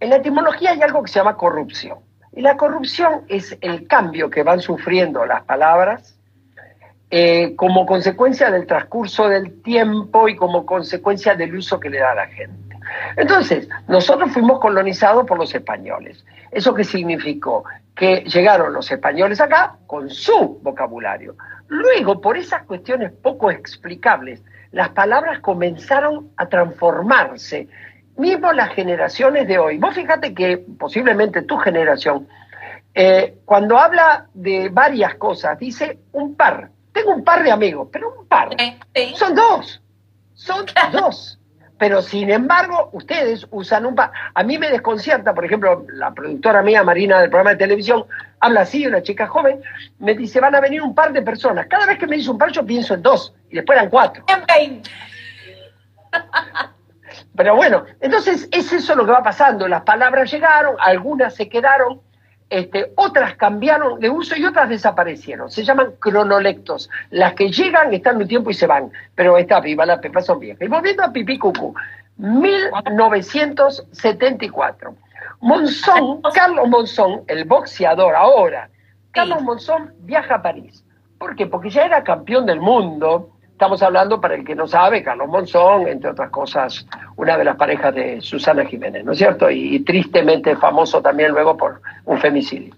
la 0.00 0.16
etimología 0.16 0.72
hay 0.72 0.82
algo 0.82 1.02
que 1.02 1.10
se 1.10 1.18
llama 1.18 1.36
corrupción. 1.36 1.98
Y 2.34 2.40
la 2.40 2.56
corrupción 2.56 3.24
es 3.28 3.56
el 3.60 3.86
cambio 3.86 4.30
que 4.30 4.42
van 4.42 4.60
sufriendo 4.60 5.24
las 5.26 5.42
palabras 5.44 6.18
eh, 7.10 7.54
como 7.56 7.84
consecuencia 7.84 8.50
del 8.50 8.66
transcurso 8.66 9.28
del 9.28 9.62
tiempo 9.62 10.28
y 10.28 10.36
como 10.36 10.64
consecuencia 10.64 11.34
del 11.34 11.54
uso 11.54 11.78
que 11.78 11.90
le 11.90 11.98
da 11.98 12.14
la 12.14 12.26
gente. 12.26 12.62
Entonces, 13.16 13.68
nosotros 13.88 14.32
fuimos 14.32 14.60
colonizados 14.60 15.26
por 15.26 15.38
los 15.38 15.54
españoles. 15.54 16.24
¿Eso 16.50 16.74
qué 16.74 16.84
significó? 16.84 17.64
Que 17.94 18.24
llegaron 18.24 18.72
los 18.72 18.90
españoles 18.90 19.40
acá 19.40 19.76
con 19.86 20.08
su 20.10 20.58
vocabulario. 20.62 21.36
Luego, 21.68 22.20
por 22.20 22.36
esas 22.36 22.62
cuestiones 22.64 23.12
poco 23.12 23.50
explicables, 23.50 24.42
las 24.72 24.90
palabras 24.90 25.40
comenzaron 25.40 26.30
a 26.36 26.46
transformarse. 26.46 27.68
Mismo 28.16 28.52
las 28.52 28.74
generaciones 28.74 29.48
de 29.48 29.58
hoy. 29.58 29.78
Vos 29.78 29.94
fíjate 29.94 30.34
que 30.34 30.58
posiblemente 30.58 31.42
tu 31.42 31.56
generación, 31.58 32.28
eh, 32.94 33.38
cuando 33.44 33.78
habla 33.78 34.26
de 34.34 34.68
varias 34.68 35.14
cosas, 35.14 35.58
dice 35.58 35.98
un 36.12 36.34
par 36.36 36.70
tengo 36.92 37.14
un 37.14 37.24
par 37.24 37.42
de 37.42 37.50
amigos, 37.50 37.88
pero 37.90 38.14
un 38.20 38.26
par. 38.26 38.50
Son 39.16 39.34
dos. 39.34 39.82
Son 40.34 40.64
dos. 40.92 41.38
Pero 41.78 42.00
sin 42.00 42.30
embargo, 42.30 42.90
ustedes 42.92 43.46
usan 43.50 43.86
un 43.86 43.94
par. 43.96 44.12
A 44.34 44.42
mí 44.44 44.56
me 44.56 44.70
desconcierta, 44.70 45.34
por 45.34 45.44
ejemplo, 45.44 45.84
la 45.92 46.12
productora 46.12 46.62
mía, 46.62 46.84
Marina, 46.84 47.20
del 47.20 47.30
programa 47.30 47.50
de 47.50 47.56
televisión, 47.56 48.04
habla 48.38 48.60
así, 48.60 48.86
una 48.86 49.02
chica 49.02 49.26
joven, 49.26 49.60
me 49.98 50.14
dice, 50.14 50.38
van 50.38 50.54
a 50.54 50.60
venir 50.60 50.80
un 50.80 50.94
par 50.94 51.12
de 51.12 51.22
personas. 51.22 51.66
Cada 51.66 51.86
vez 51.86 51.98
que 51.98 52.06
me 52.06 52.16
dice 52.16 52.30
un 52.30 52.38
par, 52.38 52.52
yo 52.52 52.64
pienso 52.64 52.94
en 52.94 53.02
dos, 53.02 53.34
y 53.50 53.56
después 53.56 53.76
eran 53.76 53.90
cuatro. 53.90 54.24
Pero 57.34 57.56
bueno, 57.56 57.84
entonces 58.00 58.48
es 58.52 58.72
eso 58.72 58.94
lo 58.94 59.04
que 59.06 59.12
va 59.12 59.22
pasando. 59.22 59.66
Las 59.66 59.82
palabras 59.82 60.30
llegaron, 60.30 60.76
algunas 60.78 61.34
se 61.34 61.48
quedaron, 61.48 62.02
este, 62.50 62.92
otras 62.96 63.36
cambiaron 63.36 63.98
de 63.98 64.10
uso 64.10 64.36
y 64.36 64.44
otras 64.44 64.68
desaparecieron. 64.68 65.50
Se 65.50 65.64
llaman 65.64 65.94
cronolectos. 65.98 66.90
Las 67.10 67.32
que 67.34 67.50
llegan 67.50 67.94
están 67.94 68.18
un 68.18 68.28
tiempo 68.28 68.50
y 68.50 68.54
se 68.54 68.66
van, 68.66 68.92
pero 69.14 69.38
esta 69.38 69.60
viva, 69.60 69.86
la 69.86 69.98
pepa 70.00 70.20
son 70.20 70.38
viejas. 70.38 70.60
Y 70.60 70.68
volviendo 70.68 71.02
a 71.02 71.12
Pipí 71.12 71.38
Cucú, 71.38 71.74
1974. 72.18 74.94
Monzón, 75.40 76.20
Carlos 76.34 76.68
Monzón, 76.68 77.22
el 77.26 77.46
boxeador 77.46 78.14
ahora, 78.14 78.68
Carlos 79.10 79.42
Monzón 79.42 79.94
viaja 80.00 80.34
a 80.36 80.42
París. 80.42 80.84
¿Por 81.18 81.34
qué? 81.34 81.46
Porque 81.46 81.70
ya 81.70 81.84
era 81.84 82.04
campeón 82.04 82.46
del 82.46 82.60
mundo 82.60 83.31
Estamos 83.62 83.80
hablando, 83.84 84.20
para 84.20 84.34
el 84.34 84.44
que 84.44 84.56
no 84.56 84.66
sabe, 84.66 85.04
Carlos 85.04 85.28
Monzón, 85.28 85.86
entre 85.86 86.10
otras 86.10 86.30
cosas, 86.30 86.84
una 87.14 87.38
de 87.38 87.44
las 87.44 87.54
parejas 87.54 87.94
de 87.94 88.20
Susana 88.20 88.64
Jiménez, 88.64 89.04
¿no 89.04 89.12
es 89.12 89.18
cierto? 89.18 89.48
Y, 89.48 89.78
tristemente 89.84 90.56
famoso 90.56 91.00
también 91.00 91.30
luego 91.30 91.56
por 91.56 91.80
un 92.04 92.18
femicidio. 92.18 92.74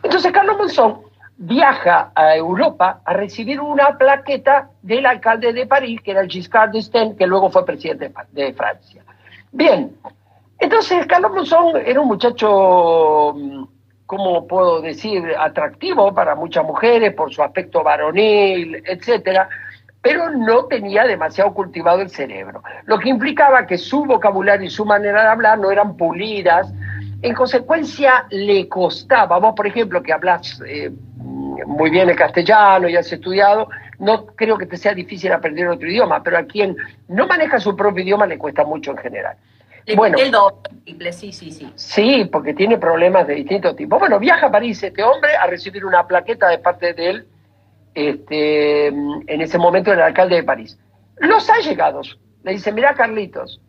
Entonces, 0.00 0.30
Carlos 0.30 0.56
Monzón 0.56 1.00
viaja 1.36 2.12
a 2.14 2.36
Europa 2.36 3.00
a 3.04 3.12
recibir 3.12 3.60
una 3.60 3.98
plaqueta 3.98 4.70
del 4.82 5.04
alcalde 5.04 5.52
de 5.52 5.66
París, 5.66 6.00
que 6.00 6.12
era 6.12 6.24
Giscard 6.24 6.70
d'Estaing, 6.70 7.16
que 7.16 7.26
luego 7.26 7.50
fue 7.50 7.66
presidente 7.66 8.12
de 8.30 8.52
Francia. 8.52 9.02
Bien, 9.50 9.96
entonces 10.60 11.06
Carlos 11.08 11.32
Monzón 11.32 11.76
era 11.84 12.00
un 12.00 12.06
muchacho, 12.06 13.34
mm, 13.34 13.64
¿cómo 14.06 14.46
puedo 14.46 14.80
decir?, 14.80 15.24
atractivo 15.36 16.14
para 16.14 16.36
muchas 16.36 16.64
mujeres 16.64 17.14
por 17.14 17.34
su 17.34 17.42
aspecto 17.42 17.82
varonil, 17.82 18.80
etcétera 18.86 19.48
pero 20.02 20.30
no 20.30 20.64
tenía 20.64 21.04
demasiado 21.04 21.52
cultivado 21.52 22.00
el 22.00 22.10
cerebro, 22.10 22.62
lo 22.84 22.98
que 22.98 23.10
implicaba 23.10 23.66
que 23.66 23.78
su 23.78 24.04
vocabulario 24.04 24.66
y 24.66 24.70
su 24.70 24.84
manera 24.84 25.22
de 25.22 25.28
hablar 25.28 25.58
no 25.58 25.70
eran 25.70 25.96
pulidas, 25.96 26.72
en 27.22 27.34
consecuencia 27.34 28.26
le 28.30 28.66
costaba, 28.68 29.38
vos 29.38 29.54
por 29.54 29.66
ejemplo 29.66 30.02
que 30.02 30.12
hablas 30.12 30.60
eh, 30.66 30.90
muy 31.66 31.90
bien 31.90 32.08
el 32.08 32.16
castellano 32.16 32.88
y 32.88 32.96
has 32.96 33.12
estudiado, 33.12 33.68
no 33.98 34.26
creo 34.26 34.56
que 34.56 34.66
te 34.66 34.78
sea 34.78 34.94
difícil 34.94 35.30
aprender 35.32 35.68
otro 35.68 35.88
idioma, 35.88 36.22
pero 36.22 36.38
a 36.38 36.44
quien 36.44 36.76
no 37.08 37.26
maneja 37.26 37.60
su 37.60 37.76
propio 37.76 38.02
idioma 38.02 38.26
le 38.26 38.38
cuesta 38.38 38.64
mucho 38.64 38.92
en 38.92 38.96
general. 38.96 39.36
bueno, 39.94 40.16
el 40.18 40.30
doble, 40.30 41.12
sí, 41.12 41.32
sí, 41.32 41.50
sí. 41.50 41.70
Sí, 41.74 42.28
porque 42.32 42.54
tiene 42.54 42.78
problemas 42.78 43.26
de 43.26 43.34
distinto 43.34 43.74
tipo. 43.74 43.98
Bueno, 43.98 44.18
viaja 44.18 44.46
a 44.46 44.50
París 44.50 44.82
este 44.82 45.02
hombre 45.02 45.36
a 45.36 45.46
recibir 45.46 45.84
una 45.84 46.06
plaqueta 46.06 46.48
de 46.48 46.58
parte 46.58 46.94
de 46.94 47.10
él 47.10 47.26
este, 47.94 48.86
en 48.86 49.40
ese 49.40 49.58
momento 49.58 49.92
el 49.92 50.00
alcalde 50.00 50.36
de 50.36 50.42
París. 50.42 50.78
Los 51.16 51.48
allegados 51.50 52.18
le 52.42 52.52
dicen, 52.52 52.74
mira 52.74 52.94
Carlitos, 52.94 53.60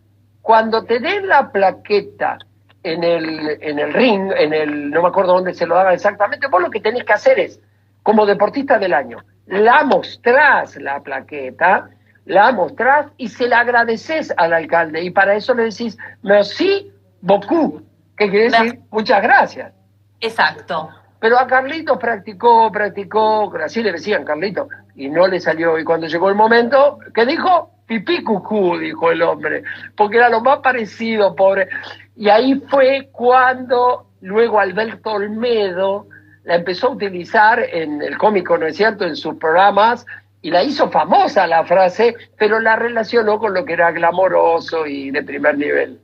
cuando 0.41 0.83
te 0.85 0.99
den 0.99 1.27
la 1.27 1.51
plaqueta 1.51 2.37
en 2.83 3.03
el, 3.03 3.57
en 3.61 3.79
el 3.79 3.93
ring, 3.93 4.31
en 4.35 4.53
el, 4.53 4.89
no 4.89 5.01
me 5.01 5.09
acuerdo 5.09 5.33
dónde 5.33 5.53
se 5.53 5.65
lo 5.65 5.75
daban 5.75 5.93
exactamente, 5.93 6.47
vos 6.47 6.61
lo 6.61 6.71
que 6.71 6.79
tenés 6.79 7.03
que 7.03 7.13
hacer 7.13 7.39
es, 7.39 7.59
como 8.03 8.25
deportista 8.25 8.79
del 8.79 8.93
año, 8.93 9.23
la 9.45 9.83
mostrás 9.83 10.75
la 10.77 11.01
plaqueta, 11.01 11.89
la 12.25 12.51
mostrás 12.51 13.07
y 13.17 13.27
se 13.27 13.47
la 13.47 13.59
agradeces 13.59 14.33
al 14.37 14.53
alcalde. 14.53 15.03
Y 15.03 15.11
para 15.11 15.35
eso 15.35 15.53
le 15.53 15.63
decís, 15.63 15.97
merci 16.23 16.91
beaucoup, 17.21 17.83
que 18.17 18.29
quiere 18.29 18.49
decir 18.49 18.79
muchas 18.89 19.21
gracias. 19.21 19.73
Exacto. 20.19 20.89
Pero 21.21 21.37
a 21.37 21.45
Carlitos 21.45 21.99
practicó, 21.99 22.71
practicó, 22.71 23.53
así 23.63 23.83
le 23.83 23.91
decían 23.91 24.25
Carlitos, 24.25 24.67
y 24.95 25.07
no 25.07 25.27
le 25.27 25.39
salió. 25.39 25.77
Y 25.77 25.83
cuando 25.83 26.07
llegó 26.07 26.29
el 26.29 26.35
momento, 26.35 26.97
¿qué 27.13 27.27
dijo? 27.27 27.69
Pipí 27.85 28.23
cucú, 28.23 28.79
dijo 28.79 29.11
el 29.11 29.21
hombre, 29.21 29.63
porque 29.95 30.17
era 30.17 30.29
lo 30.29 30.41
más 30.41 30.59
parecido, 30.59 31.35
pobre. 31.35 31.69
Y 32.15 32.27
ahí 32.27 32.55
fue 32.67 33.09
cuando 33.11 34.07
luego 34.21 34.59
Alberto 34.59 35.11
Olmedo 35.11 36.07
la 36.43 36.55
empezó 36.55 36.87
a 36.87 36.91
utilizar 36.91 37.59
en 37.59 38.01
el 38.01 38.17
cómico, 38.17 38.57
¿no 38.57 38.65
es 38.65 38.75
cierto?, 38.75 39.05
en 39.05 39.15
sus 39.15 39.35
programas, 39.35 40.07
y 40.41 40.49
la 40.49 40.63
hizo 40.63 40.89
famosa 40.89 41.45
la 41.45 41.65
frase, 41.65 42.15
pero 42.35 42.59
la 42.59 42.77
relacionó 42.77 43.37
con 43.37 43.53
lo 43.53 43.63
que 43.63 43.73
era 43.73 43.91
glamoroso 43.91 44.87
y 44.87 45.11
de 45.11 45.21
primer 45.21 45.55
nivel. 45.55 45.99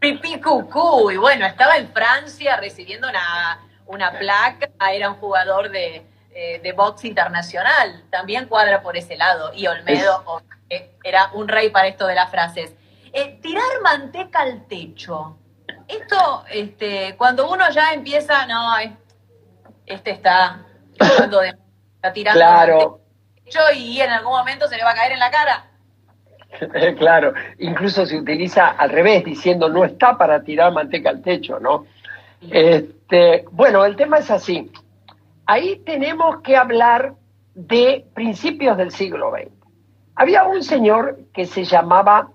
Pipí 0.00 0.40
cucú, 0.40 1.12
y 1.12 1.16
bueno, 1.16 1.46
estaba 1.46 1.76
en 1.76 1.86
Francia 1.92 2.56
recibiendo 2.56 3.08
una 3.08 3.60
una 3.92 4.10
placa, 4.18 4.70
era 4.90 5.10
un 5.10 5.16
jugador 5.16 5.70
de, 5.70 6.02
eh, 6.34 6.60
de 6.62 6.72
box 6.72 7.04
internacional, 7.04 8.04
también 8.10 8.46
cuadra 8.46 8.82
por 8.82 8.96
ese 8.96 9.16
lado. 9.16 9.52
Y 9.54 9.66
Olmedo 9.66 10.42
era 11.04 11.30
un 11.34 11.46
rey 11.48 11.68
para 11.68 11.88
esto 11.88 12.06
de 12.06 12.14
las 12.14 12.30
frases. 12.30 12.74
Eh, 13.12 13.38
tirar 13.42 13.82
manteca 13.82 14.40
al 14.40 14.66
techo, 14.66 15.36
esto, 15.86 16.44
este, 16.50 17.14
cuando 17.18 17.50
uno 17.50 17.70
ya 17.70 17.92
empieza, 17.92 18.46
no, 18.46 18.72
este 19.84 20.10
está 20.10 20.64
tirando 20.98 21.40
de, 21.40 21.54
está 21.96 22.12
tirando 22.14 22.38
claro. 22.38 23.00
y 23.74 24.00
en 24.00 24.10
algún 24.10 24.32
momento 24.32 24.66
se 24.68 24.76
le 24.76 24.84
va 24.84 24.92
a 24.92 24.94
caer 24.94 25.12
en 25.12 25.18
la 25.18 25.30
cara. 25.30 25.66
claro, 26.98 27.34
incluso 27.58 28.06
se 28.06 28.16
utiliza 28.16 28.68
al 28.68 28.88
revés, 28.88 29.24
diciendo 29.24 29.68
no 29.68 29.84
está 29.84 30.16
para 30.16 30.42
tirar 30.42 30.72
manteca 30.72 31.10
al 31.10 31.20
techo, 31.20 31.60
¿no? 31.60 31.86
Este, 33.12 33.44
bueno, 33.50 33.84
el 33.84 33.94
tema 33.96 34.18
es 34.18 34.30
así. 34.30 34.72
Ahí 35.44 35.82
tenemos 35.84 36.40
que 36.40 36.56
hablar 36.56 37.12
de 37.54 38.06
principios 38.14 38.78
del 38.78 38.90
siglo 38.90 39.30
XX. 39.30 39.52
Había 40.14 40.44
un 40.44 40.62
señor 40.62 41.18
que 41.34 41.44
se 41.44 41.64
llamaba, 41.64 42.30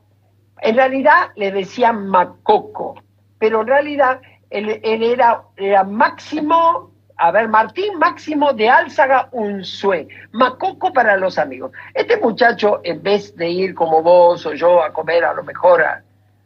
en 0.62 0.76
realidad 0.76 1.30
le 1.36 1.52
decían 1.52 2.08
Macoco, 2.10 2.94
pero 3.40 3.62
en 3.62 3.68
realidad 3.68 4.22
él, 4.52 4.80
era, 4.84 5.42
era 5.56 5.84
Máximo, 5.84 6.92
a 7.18 7.32
ver, 7.32 7.48
Martín 7.48 7.98
Máximo 7.98 8.54
de 8.54 8.70
Álzaga 8.70 9.30
Unzué, 9.32 10.08
Macoco 10.32 10.94
para 10.94 11.18
los 11.18 11.40
amigos. 11.40 11.72
Este 11.96 12.18
muchacho, 12.18 12.82
en 12.84 13.02
vez 13.02 13.36
de 13.36 13.50
ir 13.50 13.74
como 13.74 14.04
vos 14.04 14.46
o 14.46 14.54
yo 14.54 14.84
a 14.84 14.94
comer 14.94 15.26
a 15.26 15.34
lo 15.34 15.44
mejor 15.44 15.82
a, 15.82 16.04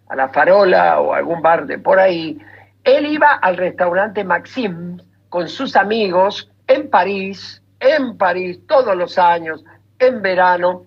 a 0.07 0.15
la 0.15 0.29
farola 0.29 1.01
o 1.01 1.13
algún 1.13 1.41
bar 1.41 1.65
de 1.65 1.79
por 1.79 1.99
ahí, 1.99 2.39
él 2.83 3.05
iba 3.05 3.33
al 3.33 3.57
restaurante 3.57 4.23
Maxim 4.23 4.97
con 5.29 5.47
sus 5.47 5.75
amigos 5.75 6.49
en 6.67 6.89
París, 6.89 7.61
en 7.79 8.17
París, 8.17 8.61
todos 8.67 8.95
los 8.95 9.17
años, 9.17 9.63
en 9.99 10.21
verano, 10.21 10.83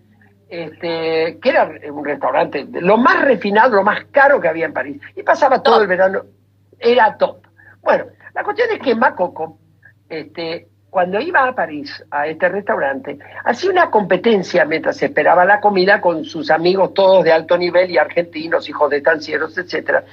este, 0.49 1.39
que 1.41 1.49
era 1.49 1.71
un 1.91 2.05
restaurante, 2.05 2.67
lo 2.71 2.97
más 2.97 3.23
refinado, 3.23 3.77
lo 3.77 3.83
más 3.83 4.05
caro 4.11 4.41
que 4.41 4.49
había 4.49 4.67
en 4.67 4.73
París. 4.73 5.01
Y 5.17 5.23
pasaba 5.23 5.63
todo 5.63 5.83
el 5.83 5.89
verano, 5.89 6.23
era 6.79 7.17
top. 7.17 7.39
Bueno, 7.83 8.07
la 8.35 8.45
cuestión 8.45 8.69
es 8.73 8.81
que 8.81 8.95
Macoco, 8.95 9.59
este, 10.09 10.69
cuando 10.91 11.21
iba 11.21 11.45
a 11.45 11.55
París, 11.55 12.05
a 12.11 12.29
este 12.29 12.49
restaurante, 12.49 13.19
hacía 13.45 13.71
una 13.71 13.91
competencia 13.91 14.65
mientras 14.65 15.03
esperaba 15.03 15.45
la 15.45 15.61
comida 15.61 16.01
con 16.01 16.25
sus 16.25 16.51
amigos 16.51 16.95
todos 16.95 17.25
de 17.25 17.33
alto 17.33 17.59
nivel 17.59 17.91
y 17.91 17.99
argentinos, 17.99 18.69
hijos 18.69 18.91
de 18.91 18.99
estancieros, 18.99 19.59
etcétera. 19.59 20.05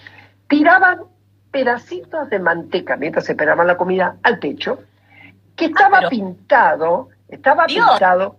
Tiraban 0.47 1.01
pedacitos 1.51 2.29
de 2.29 2.39
manteca 2.39 2.95
mientras 2.95 3.29
esperaban 3.29 3.67
la 3.67 3.77
comida 3.77 4.15
al 4.23 4.39
techo, 4.39 4.79
que 5.55 5.65
ah, 5.65 5.67
estaba 5.67 6.09
pintado, 6.09 7.09
estaba 7.27 7.65
pintado 7.65 8.37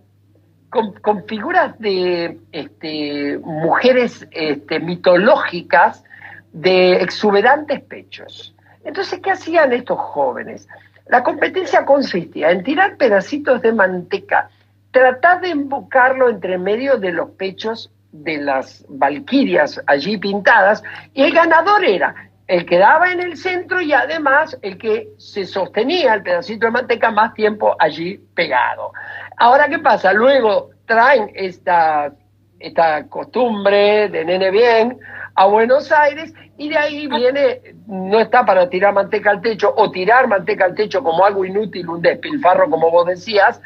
con, 1.01 1.25
figuras 1.25 1.77
de 1.79 2.39
este, 2.51 3.37
mujeres 3.43 4.27
este, 4.31 4.79
mitológicas 4.79 6.03
de 6.51 6.93
exuberantes 6.93 7.81
pechos. 7.81 8.55
Entonces, 8.83 9.19
¿qué 9.19 9.31
hacían 9.31 9.71
estos 9.71 9.99
jóvenes? 9.99 10.67
La 11.07 11.23
competencia 11.23 11.85
consistía 11.85 12.51
en 12.51 12.63
tirar 12.63 12.97
pedacitos 12.97 13.61
de 13.61 13.71
manteca, 13.73 14.49
tratar 14.91 15.41
de 15.41 15.51
embocarlo 15.51 16.29
entre 16.29 16.57
medio 16.57 16.97
de 16.97 17.11
los 17.11 17.31
pechos 17.31 17.91
de 18.11 18.37
las 18.37 18.85
valquirias 18.89 19.81
allí 19.87 20.17
pintadas, 20.17 20.83
y 21.13 21.23
el 21.23 21.33
ganador 21.33 21.83
era 21.83 22.29
el 22.47 22.65
que 22.65 22.77
daba 22.77 23.11
en 23.11 23.21
el 23.21 23.37
centro 23.37 23.81
y 23.81 23.93
además 23.93 24.57
el 24.61 24.77
que 24.77 25.09
se 25.17 25.45
sostenía 25.45 26.13
el 26.13 26.23
pedacito 26.23 26.65
de 26.65 26.71
manteca 26.71 27.11
más 27.11 27.33
tiempo 27.33 27.75
allí 27.79 28.19
pegado. 28.35 28.91
Ahora, 29.37 29.67
¿qué 29.69 29.79
pasa? 29.79 30.13
Luego 30.13 30.71
traen 30.85 31.31
esta, 31.35 32.13
esta 32.59 33.07
costumbre 33.07 34.09
de 34.09 34.25
nene 34.25 34.51
bien 34.51 34.99
a 35.35 35.45
Buenos 35.45 35.91
Aires 35.91 36.33
y 36.57 36.69
de 36.69 36.77
ahí 36.77 37.07
viene, 37.07 37.61
no 37.87 38.19
está 38.19 38.45
para 38.45 38.69
tirar 38.69 38.93
manteca 38.93 39.31
al 39.31 39.41
techo 39.41 39.73
o 39.75 39.89
tirar 39.89 40.27
manteca 40.27 40.65
al 40.65 40.75
techo 40.75 41.01
como 41.01 41.25
algo 41.25 41.45
inútil, 41.45 41.89
un 41.89 42.01
despilfarro 42.01 42.69
como 42.69 42.91
vos 42.91 43.07
decías, 43.07 43.61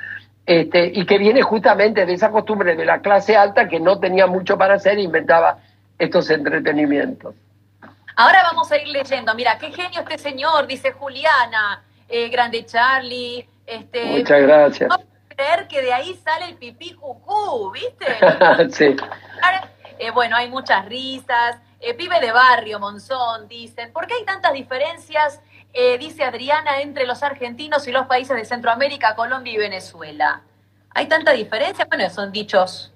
este, 0.45 0.91
y 0.93 1.05
que 1.05 1.17
viene 1.17 1.41
justamente 1.41 2.05
de 2.05 2.13
esa 2.13 2.31
costumbre 2.31 2.75
de 2.75 2.85
la 2.85 3.01
clase 3.01 3.35
alta 3.35 3.67
que 3.67 3.79
no 3.79 3.99
tenía 3.99 4.27
mucho 4.27 4.57
para 4.57 4.75
hacer 4.75 4.97
e 4.97 5.01
inventaba 5.01 5.57
estos 5.99 6.29
entretenimientos. 6.29 7.35
Ahora 8.19 8.41
vamos 8.41 8.71
a 8.71 8.77
ir 8.77 8.87
leyendo. 8.87 9.35
Mira, 9.35 9.59
qué 9.59 9.71
genio 9.71 10.01
este 10.01 10.17
señor, 10.17 10.65
dice 10.65 10.91
Juliana, 10.91 11.83
eh, 12.09 12.29
grande 12.29 12.65
Charlie. 12.65 13.47
Este, 13.63 14.05
Muchas 14.05 14.41
gracias. 14.41 14.89
No 14.89 14.97
creer 15.27 15.67
que 15.67 15.83
de 15.83 15.93
ahí 15.93 16.19
sale 16.23 16.45
el 16.45 16.55
pipí 16.55 16.93
cucú, 16.95 17.71
¿viste? 17.71 18.07
sí. 18.71 18.95
Eh, 19.99 20.09
bueno, 20.09 20.35
hay 20.35 20.49
muchas 20.49 20.83
risas. 20.85 21.57
Eh, 21.79 21.93
pibe 21.93 22.19
de 22.19 22.31
barrio, 22.31 22.79
Monzón, 22.79 23.47
dicen. 23.47 23.93
¿Por 23.93 24.07
qué 24.07 24.15
hay 24.15 24.25
tantas 24.25 24.53
diferencias, 24.53 25.39
dice 25.99 26.23
Adriana, 26.23 26.81
entre 26.81 27.05
los 27.05 27.21
argentinos 27.21 27.87
y 27.87 27.91
los 27.91 28.07
países 28.07 28.35
de 28.35 28.45
Centroamérica, 28.45 29.13
Colombia 29.13 29.53
y 29.53 29.57
Venezuela? 29.57 30.41
¿Hay 30.89 31.05
tanta 31.05 31.33
diferencia? 31.33 31.85
Bueno, 31.85 32.09
son 32.09 32.31
dichos 32.31 32.91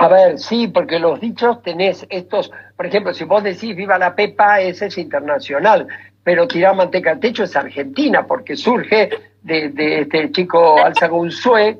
a 0.00 0.08
ver, 0.08 0.38
sí, 0.38 0.66
porque 0.66 0.98
los 0.98 1.20
dichos 1.20 1.62
tenés 1.62 2.06
estos, 2.08 2.50
por 2.74 2.86
ejemplo, 2.86 3.12
si 3.12 3.24
vos 3.24 3.42
decís 3.42 3.76
viva 3.76 3.98
la 3.98 4.14
Pepa, 4.14 4.58
ese 4.58 4.86
es 4.86 4.96
internacional, 4.96 5.86
pero 6.24 6.48
tirar 6.48 6.74
manteca 6.74 7.10
al 7.10 7.20
techo 7.20 7.44
es 7.44 7.54
argentina, 7.54 8.26
porque 8.26 8.56
surge 8.56 9.10
de, 9.42 10.00
este 10.00 10.32
chico 10.32 10.82
Alzagunzue, 10.82 11.78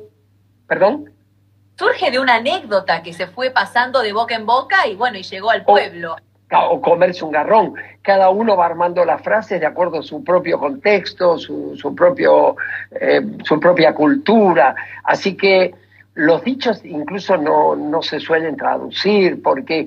perdón. 0.67 1.11
Surge 1.79 2.11
de 2.11 2.19
una 2.19 2.35
anécdota 2.35 3.03
que 3.03 3.15
se 3.15 3.27
fue 3.27 3.53
pasando 3.53 4.03
de 4.03 4.13
boca 4.13 4.35
en 4.35 4.45
boca 4.45 4.87
y 4.87 4.97
bueno, 4.97 5.17
y 5.17 5.23
llegó 5.23 5.51
al 5.51 5.65
pueblo. 5.65 6.17
O, 6.53 6.79
comerse 6.83 7.25
un 7.25 7.33
garrón. 7.33 7.73
Cada 8.03 8.29
uno 8.29 8.55
va 8.55 8.67
armando 8.67 9.03
las 9.03 9.23
frases 9.23 9.61
de 9.61 9.67
acuerdo 9.67 10.01
a 10.01 10.03
su 10.03 10.23
propio 10.23 10.59
contexto, 10.59 11.39
su, 11.39 11.75
su 11.75 11.95
propio, 11.95 12.57
eh, 13.01 13.23
su 13.45 13.59
propia 13.59 13.95
cultura. 13.95 14.75
Así 15.05 15.39
que 15.39 15.75
los 16.21 16.45
dichos 16.45 16.85
incluso 16.85 17.37
no, 17.39 18.03
se 18.03 18.21
suelen 18.21 18.57
traducir 18.57 19.43
porque 19.43 19.87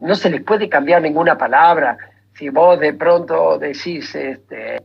no 0.00 0.14
se 0.14 0.30
les 0.30 0.42
puede 0.42 0.68
cambiar 0.68 1.02
ninguna 1.02 1.36
palabra. 1.36 1.98
Si 2.34 2.48
vos 2.48 2.80
de 2.80 2.94
pronto 2.94 3.58
decís, 3.58 4.14
este, 4.14 4.82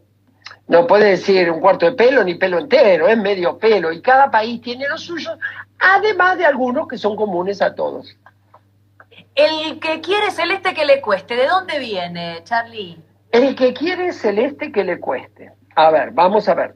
no 0.67 0.85
puede 0.87 1.11
decir 1.11 1.49
un 1.49 1.61
cuarto 1.61 1.85
de 1.85 1.93
pelo 1.93 2.23
ni 2.23 2.35
pelo 2.35 2.59
entero, 2.59 3.07
es 3.07 3.17
medio 3.17 3.57
pelo, 3.57 3.93
y 3.93 4.01
cada 4.01 4.29
país 4.29 4.61
tiene 4.61 4.87
los 4.89 5.01
suyos, 5.01 5.37
además 5.79 6.37
de 6.37 6.45
algunos 6.45 6.87
que 6.87 6.97
son 6.97 7.15
comunes 7.15 7.61
a 7.61 7.73
todos. 7.73 8.17
El 9.35 9.79
que 9.79 10.01
quiere 10.01 10.31
celeste 10.31 10.73
que 10.73 10.83
le 10.83 10.99
cueste, 10.99 11.35
¿de 11.37 11.47
dónde 11.47 11.79
viene, 11.79 12.41
Charlie? 12.43 12.97
El 13.31 13.55
que 13.55 13.73
quiere 13.73 14.11
celeste 14.11 14.71
que 14.71 14.83
le 14.83 14.99
cueste. 14.99 15.53
A 15.75 15.91
ver, 15.91 16.11
vamos 16.11 16.49
a 16.49 16.55
ver. 16.55 16.75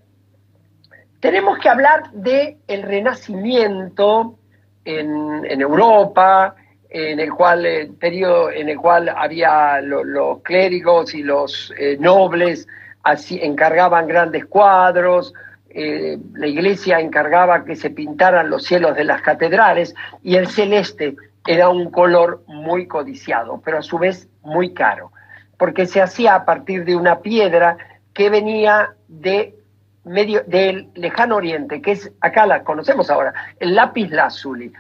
Tenemos 1.24 1.58
que 1.58 1.70
hablar 1.70 2.12
del 2.12 2.58
el 2.68 2.84
renacimiento 2.84 4.36
en, 4.84 5.62
Europa, 5.62 6.54
en 6.90 7.18
el 7.18 7.32
cual 7.32 7.66
el 7.66 7.94
periodo 7.94 8.52
en 8.52 8.68
el 8.68 8.78
cual 8.78 9.08
había 9.08 9.80
los 9.80 10.42
clérigos 10.42 11.16
y 11.16 11.24
los 11.24 11.74
eh, 11.78 11.96
nobles 11.98 12.68
así 13.04 13.40
encargaban 13.42 14.06
grandes 14.06 14.48
cuadros, 14.48 15.34
eh, 15.70 16.18
la 16.34 16.48
iglesia 16.48 17.00
encargaba 17.00 17.64
que 17.64 17.78
se 17.78 17.90
pintaran 17.90 18.50
los 18.50 18.66
cielos 18.66 18.94
de 18.94 19.06
las 19.06 19.22
catedrales 19.22 19.96
y 20.24 20.36
el 20.36 20.48
celeste 20.50 21.16
era 21.48 21.70
un 21.70 21.90
color 21.90 22.44
muy 22.48 22.86
codiciado, 22.86 23.62
pero 23.64 23.78
a 23.78 23.82
su 23.82 23.98
vez 23.98 24.28
muy 24.42 24.74
caro, 24.74 25.14
porque 25.58 25.86
se 25.86 26.02
hacía 26.02 26.36
a 26.36 26.44
partir 26.44 26.84
de 26.84 26.98
una 26.98 27.22
piedra 27.22 27.78
que 28.14 28.30
venía 28.30 28.94
de 29.08 29.63
medio 30.04 30.44
del 30.46 30.90
lejano 30.96 31.38
oriente, 31.38 31.82
que 31.82 31.94
es, 31.94 32.12
acá 32.22 32.46
la 32.46 32.64
conocemos 32.64 33.10
ahora, 33.10 33.34
el 33.60 33.76
lápiz 33.76 34.10
lazuli. 34.10 34.72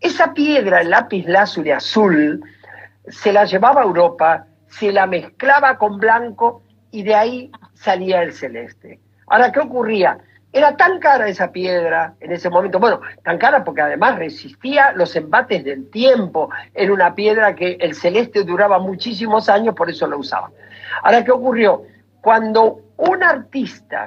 Esa 0.00 0.34
piedra, 0.34 0.80
el 0.80 0.90
lápiz 0.90 1.24
lazuli 1.26 1.70
azul, 1.70 2.42
se 3.06 3.32
la 3.32 3.44
llevaba 3.44 3.82
a 3.82 3.84
Europa, 3.84 4.46
se 4.68 4.92
la 4.92 5.06
mezclaba 5.06 5.78
con 5.78 5.98
blanco 5.98 6.62
y 6.90 7.02
de 7.02 7.14
ahí 7.14 7.52
salía 7.74 8.22
el 8.22 8.32
celeste. 8.32 9.00
Ahora, 9.26 9.52
¿qué 9.52 9.60
ocurría? 9.60 10.18
Era 10.52 10.76
tan 10.76 10.98
cara 10.98 11.28
esa 11.28 11.50
piedra 11.50 12.14
en 12.20 12.32
ese 12.32 12.50
momento, 12.50 12.78
bueno, 12.78 13.00
tan 13.24 13.38
cara 13.38 13.64
porque 13.64 13.80
además 13.80 14.18
resistía 14.18 14.92
los 14.92 15.16
embates 15.16 15.64
del 15.64 15.88
tiempo, 15.90 16.50
era 16.74 16.92
una 16.92 17.14
piedra 17.14 17.54
que 17.54 17.78
el 17.80 17.94
celeste 17.94 18.44
duraba 18.44 18.78
muchísimos 18.78 19.48
años, 19.48 19.74
por 19.74 19.88
eso 19.88 20.06
la 20.06 20.16
usaban. 20.16 20.52
Ahora, 21.02 21.24
¿qué 21.24 21.30
ocurrió? 21.30 21.84
Cuando 22.20 22.80
un 22.98 23.22
artista 23.22 24.04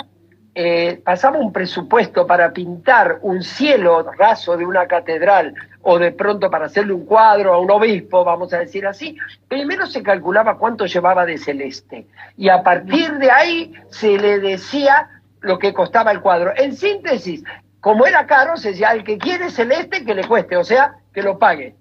eh, 0.57 1.01
pasaba 1.03 1.37
un 1.37 1.51
presupuesto 1.51 2.25
para 2.25 2.53
pintar 2.53 3.19
un 3.23 3.43
cielo 3.43 4.09
raso 4.17 4.55
de 4.55 4.65
una 4.65 4.87
catedral 4.87 5.53
o 5.81 5.99
de 5.99 6.13
pronto 6.13 6.49
para 6.49 6.67
hacerle 6.67 6.93
un 6.93 7.05
cuadro 7.05 7.53
a 7.53 7.59
un 7.59 7.69
obispo, 7.69 8.23
vamos 8.23 8.53
a 8.53 8.59
decir 8.59 8.87
así, 8.87 9.17
primero 9.49 9.85
se 9.85 10.01
calculaba 10.01 10.57
cuánto 10.57 10.85
llevaba 10.85 11.25
de 11.25 11.37
celeste 11.37 12.07
y 12.37 12.47
a 12.47 12.63
partir 12.63 13.17
de 13.17 13.29
ahí 13.29 13.73
se 13.89 14.17
le 14.17 14.39
decía 14.39 15.09
lo 15.41 15.59
que 15.59 15.73
costaba 15.73 16.11
el 16.11 16.21
cuadro. 16.21 16.53
En 16.55 16.73
síntesis, 16.73 17.43
como 17.81 18.07
era 18.07 18.25
caro, 18.25 18.55
se 18.55 18.71
decía, 18.71 18.91
el 18.93 19.03
que 19.03 19.17
quiere 19.17 19.51
celeste, 19.51 20.05
que 20.05 20.15
le 20.15 20.23
cueste, 20.23 20.55
o 20.55 20.63
sea, 20.63 20.95
que 21.13 21.21
lo 21.21 21.37
pague. 21.37 21.75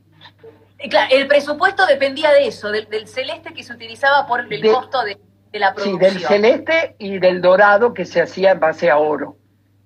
Claro, 0.90 1.14
el 1.14 1.28
presupuesto 1.28 1.86
dependía 1.86 2.32
de 2.32 2.48
eso, 2.48 2.70
del, 2.70 3.08
celeste 3.08 3.54
que 3.54 3.62
se 3.62 3.72
utilizaba 3.72 4.26
por 4.26 4.40
el 4.40 4.70
costo 4.70 5.02
de 5.04 5.16
de 5.54 5.60
la 5.60 5.72
Sí, 5.78 5.96
del 5.98 6.18
celeste 6.18 6.96
y 6.98 7.20
del 7.20 7.40
dorado 7.40 7.94
que 7.94 8.04
se 8.04 8.20
hacía 8.20 8.50
en 8.50 8.60
base 8.60 8.90
a 8.90 8.98
oro. 8.98 9.36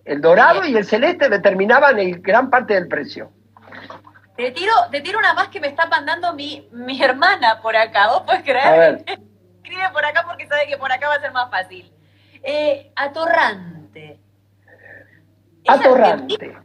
El 0.07 0.22
dorado 0.22 0.64
y 0.64 0.74
el 0.74 0.87
celeste 0.87 1.28
determinaban 1.28 1.98
el, 1.98 2.20
gran 2.22 2.48
parte 2.48 2.72
del 2.72 2.88
precio. 2.88 3.31
Te 4.35 4.50
tiro, 4.52 4.72
te 4.90 5.02
tiro 5.02 5.18
una 5.18 5.35
más 5.35 5.48
que 5.48 5.61
me 5.61 5.66
está 5.68 5.87
mandando 5.87 6.33
mi, 6.33 6.66
mi 6.72 7.02
hermana 7.02 7.61
por 7.61 7.76
acá. 7.76 8.09
¿Vos 8.09 8.22
podés 8.22 8.42
creer? 8.44 8.66
A 8.66 8.70
ver. 8.78 9.04
Escribe 9.62 9.90
por 9.92 10.02
acá 10.07 10.24
porque 10.26 10.46
sabe 10.46 10.66
que 10.68 10.78
por 10.78 10.90
acá 10.90 11.09
va 11.09 11.16
a 11.16 11.20
ser 11.20 11.33
más 11.33 11.50
fácil. 11.50 11.92
Eh, 12.42 12.90
atorrante. 12.96 14.18
¿Es 15.64 15.70
Atorrante. 15.70 16.57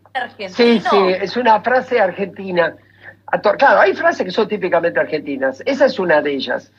Sí, 0.48 0.80
sí, 0.80 0.98
es 1.20 1.36
una 1.36 1.60
frase 1.60 2.00
argentina. 2.00 2.74
Ator- 3.26 3.58
Claro, 3.58 3.82
hay 3.82 3.94
frases 3.96 4.24
que 4.26 4.32
son 4.32 4.48
típicamente 4.48 4.98
argentinas. 4.98 5.62
Esa 5.66 5.88
es 5.88 6.00
una 6.00 6.22
de 6.22 6.32
ellas. 6.32 6.72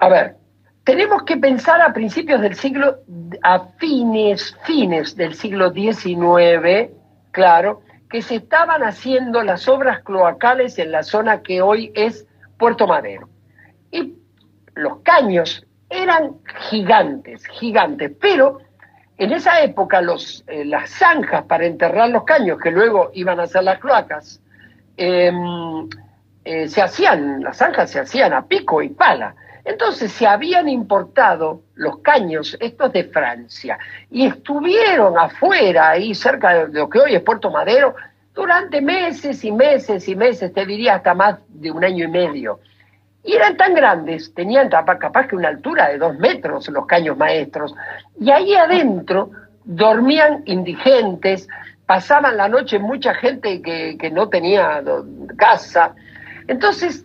A 0.00 0.08
ver, 0.08 0.36
tenemos 0.86 1.24
que 1.24 1.36
pensar 1.36 1.82
a 1.82 1.92
principios 1.92 2.40
del 2.40 2.54
siglo, 2.54 3.00
a 3.42 3.58
fines, 3.76 4.56
fines 4.62 5.16
del 5.16 5.34
siglo 5.34 5.72
XIX, 5.72 6.92
claro, 7.32 7.82
que 8.08 8.22
se 8.22 8.36
estaban 8.36 8.84
haciendo 8.84 9.42
las 9.42 9.66
obras 9.66 10.04
cloacales 10.04 10.78
en 10.78 10.92
la 10.92 11.02
zona 11.02 11.42
que 11.42 11.60
hoy 11.60 11.90
es 11.96 12.24
Puerto 12.56 12.86
Madero. 12.86 13.28
Y 13.90 14.14
los 14.76 14.98
caños 15.00 15.66
eran 15.90 16.36
gigantes, 16.70 17.44
gigantes, 17.48 18.12
pero 18.20 18.60
en 19.18 19.32
esa 19.32 19.62
época 19.62 20.00
los, 20.00 20.44
eh, 20.46 20.64
las 20.64 20.88
zanjas 20.88 21.46
para 21.46 21.66
enterrar 21.66 22.10
los 22.10 22.22
caños, 22.22 22.60
que 22.62 22.70
luego 22.70 23.10
iban 23.12 23.40
a 23.40 23.48
ser 23.48 23.64
las 23.64 23.80
cloacas, 23.80 24.40
eh, 24.96 25.32
eh, 26.46 26.68
se 26.68 26.80
hacían, 26.80 27.42
las 27.42 27.56
zanjas 27.56 27.90
se 27.90 27.98
hacían 27.98 28.32
a 28.32 28.46
pico 28.46 28.80
y 28.80 28.90
pala. 28.90 29.34
Entonces 29.64 30.12
se 30.12 30.28
habían 30.28 30.68
importado 30.68 31.62
los 31.74 31.98
caños, 31.98 32.56
estos 32.60 32.92
de 32.92 33.02
Francia, 33.02 33.76
y 34.12 34.26
estuvieron 34.26 35.18
afuera, 35.18 35.90
ahí 35.90 36.14
cerca 36.14 36.66
de 36.66 36.68
lo 36.68 36.88
que 36.88 37.00
hoy 37.00 37.16
es 37.16 37.22
Puerto 37.22 37.50
Madero, 37.50 37.96
durante 38.32 38.80
meses 38.80 39.42
y 39.44 39.50
meses 39.50 40.06
y 40.08 40.14
meses, 40.14 40.52
te 40.52 40.64
diría 40.64 40.94
hasta 40.94 41.14
más 41.14 41.40
de 41.48 41.72
un 41.72 41.82
año 41.82 42.04
y 42.04 42.08
medio. 42.08 42.60
Y 43.24 43.32
eran 43.32 43.56
tan 43.56 43.74
grandes, 43.74 44.32
tenían 44.32 44.68
capaz 44.68 45.26
que 45.26 45.34
una 45.34 45.48
altura 45.48 45.88
de 45.88 45.98
dos 45.98 46.16
metros 46.16 46.68
los 46.68 46.86
caños 46.86 47.16
maestros, 47.16 47.74
y 48.20 48.30
ahí 48.30 48.54
adentro 48.54 49.32
dormían 49.64 50.44
indigentes, 50.46 51.48
pasaban 51.86 52.36
la 52.36 52.48
noche 52.48 52.78
mucha 52.78 53.14
gente 53.14 53.60
que, 53.60 53.98
que 53.98 54.10
no 54.12 54.28
tenía 54.28 54.80
casa. 55.36 55.96
Entonces, 56.48 57.04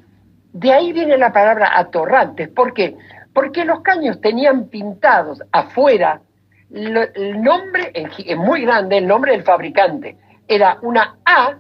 de 0.54 0.72
ahí 0.72 0.94
viene 0.94 1.18
la 1.18 1.32
palabra 1.32 1.78
atorrantes. 1.78 2.50
¿Por 2.50 2.74
qué? 2.74 2.98
Porque 3.34 3.66
los 3.66 3.82
caños 3.82 4.20
tenían 4.22 4.68
pintados 4.68 5.42
afuera 5.52 6.22
el 6.74 7.42
nombre, 7.42 7.92
en 7.94 8.38
muy 8.38 8.62
grande, 8.62 8.98
el 8.98 9.08
nombre 9.08 9.34
del 9.34 9.44
fabricante. 9.44 10.18
Era 10.48 10.78
una 10.82 11.18
A, 11.26 11.58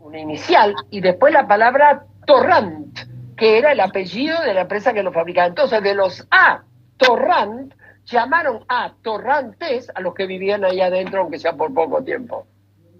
una 0.00 0.18
inicial, 0.18 0.74
y 0.90 1.00
después 1.00 1.32
la 1.32 1.46
palabra 1.46 2.04
Torrant, 2.26 2.98
que 3.36 3.58
era 3.58 3.72
el 3.72 3.80
apellido 3.80 4.40
de 4.42 4.54
la 4.54 4.62
empresa 4.62 4.92
que 4.92 5.02
lo 5.02 5.12
fabricaba. 5.12 5.46
Entonces, 5.46 5.82
de 5.82 5.94
los 5.94 6.26
A, 6.30 6.62
Torrant, 6.96 7.74
llamaron 8.04 8.64
a 8.68 8.92
Torrantes 9.02 9.90
a 9.94 10.00
los 10.00 10.14
que 10.14 10.26
vivían 10.26 10.64
ahí 10.64 10.80
adentro, 10.80 11.22
aunque 11.22 11.38
sea 11.38 11.54
por 11.54 11.72
poco 11.72 12.02
tiempo. 12.02 12.46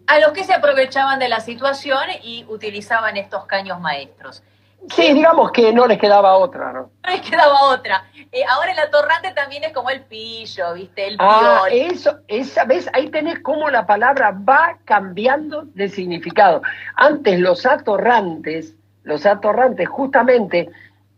A 0.06 0.18
los 0.20 0.32
que 0.32 0.44
se 0.44 0.52
aprovechaban 0.54 1.18
de 1.18 1.28
la 1.28 1.40
situación 1.40 2.02
y 2.22 2.44
utilizaban 2.48 3.16
estos 3.16 3.46
caños 3.46 3.80
maestros. 3.80 4.42
Sí, 4.90 5.14
digamos 5.14 5.50
que 5.50 5.72
no 5.72 5.86
les 5.86 5.98
quedaba 5.98 6.36
otra, 6.36 6.70
¿no? 6.72 6.90
No 7.02 7.10
les 7.10 7.22
quedaba 7.22 7.62
otra. 7.70 8.04
Eh, 8.30 8.44
ahora 8.46 8.72
el 8.72 8.78
atorrante 8.78 9.30
también 9.32 9.64
es 9.64 9.72
como 9.72 9.88
el 9.88 10.02
pillo, 10.02 10.74
¿viste? 10.74 11.06
El 11.06 11.16
Ah, 11.18 11.62
piol. 11.66 11.78
eso, 11.90 12.18
esa 12.28 12.64
vez 12.64 12.90
ahí 12.92 13.08
tenés 13.08 13.38
cómo 13.40 13.70
la 13.70 13.86
palabra 13.86 14.36
va 14.46 14.76
cambiando 14.84 15.62
de 15.72 15.88
significado. 15.88 16.60
Antes 16.96 17.40
los 17.40 17.64
atorrantes, 17.64 18.74
los 19.04 19.24
atorrantes 19.24 19.88
justamente 19.88 20.68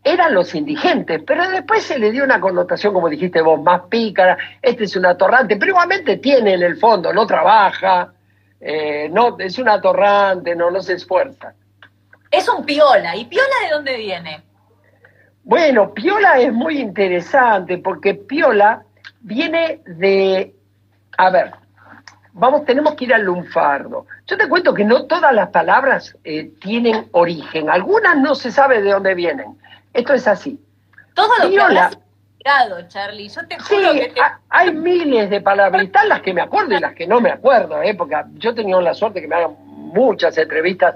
eran 0.05 0.33
los 0.35 0.55
indigentes, 0.55 1.21
pero 1.27 1.49
después 1.51 1.83
se 1.83 1.99
le 1.99 2.13
dio 2.13 2.23
una 2.23 2.41
connotación, 2.41 2.95
como 2.95 3.09
dijiste 3.09 3.41
vos, 3.41 3.61
más 3.61 3.81
pícara, 3.89 4.39
este 4.63 4.85
es 4.85 4.95
un 4.95 5.07
atorrante, 5.07 5.57
pero 5.57 5.73
igualmente 5.73 6.19
tiene 6.19 6.55
en 6.55 6.63
el 6.63 6.77
fondo, 6.77 7.13
no 7.13 7.27
trabaja, 7.27 8.13
eh, 8.61 9.09
no, 9.11 9.39
es 9.39 9.59
un 9.59 9.69
atorrante, 9.69 10.55
no, 10.57 10.71
no 10.71 10.81
se 10.81 10.95
esfuerza. 10.95 11.55
Es 12.31 12.49
un 12.49 12.65
piola. 12.65 13.17
¿Y 13.17 13.27
piola 13.27 13.55
de 13.65 13.71
dónde 13.75 13.97
viene? 13.97 14.43
Bueno, 15.45 15.95
piola 15.95 16.39
es 16.41 16.53
muy 16.53 16.81
interesante 16.81 17.79
porque 17.79 18.15
piola 18.15 18.83
viene 19.21 19.81
de, 19.87 20.55
a 21.17 21.31
ver, 21.31 21.53
vamos, 22.33 22.65
tenemos 22.65 22.95
que 22.95 23.05
ir 23.05 23.15
al 23.15 23.23
lunfardo. 23.23 24.07
Yo 24.27 24.37
te 24.37 24.49
cuento 24.49 24.75
que 24.75 24.85
no 24.85 25.05
todas 25.07 25.33
las 25.33 25.51
palabras 25.51 26.17
eh, 26.25 26.51
tienen 26.61 27.09
origen, 27.13 27.71
algunas 27.71 28.17
no 28.17 28.35
se 28.35 28.51
sabe 28.51 28.83
de 28.83 28.91
dónde 28.91 29.15
vienen. 29.15 29.57
Esto 29.93 30.15
es 30.15 30.27
así. 30.27 30.61
Todo 31.15 31.29
lo 31.39 31.45
que 31.45 31.51
Piola. 31.51 31.65
hablas 31.65 31.99
complicado, 32.47 32.89
Charlie. 32.89 33.29
Yo 33.29 33.47
te 33.47 33.57
Sí, 33.61 33.75
juro 33.77 33.93
que 33.93 34.09
te... 34.09 34.21
ha- 34.21 34.41
hay 34.49 34.73
miles 34.73 35.31
de 35.31 35.37
están 35.37 36.09
las 36.09 36.21
que 36.21 36.33
me 36.33 36.41
acuerdo 36.41 36.75
y 36.75 36.81
las 36.81 36.95
que 36.95 37.07
no 37.07 37.21
me 37.21 37.31
acuerdo, 37.31 37.83
¿eh? 37.83 37.95
porque 37.95 38.17
yo 38.35 38.51
he 38.51 38.55
tenido 38.55 38.81
la 38.81 38.95
suerte 38.95 39.21
que 39.21 39.29
me 39.29 39.37
hagan 39.37 39.57
muchas 39.59 40.37
entrevistas. 40.39 40.95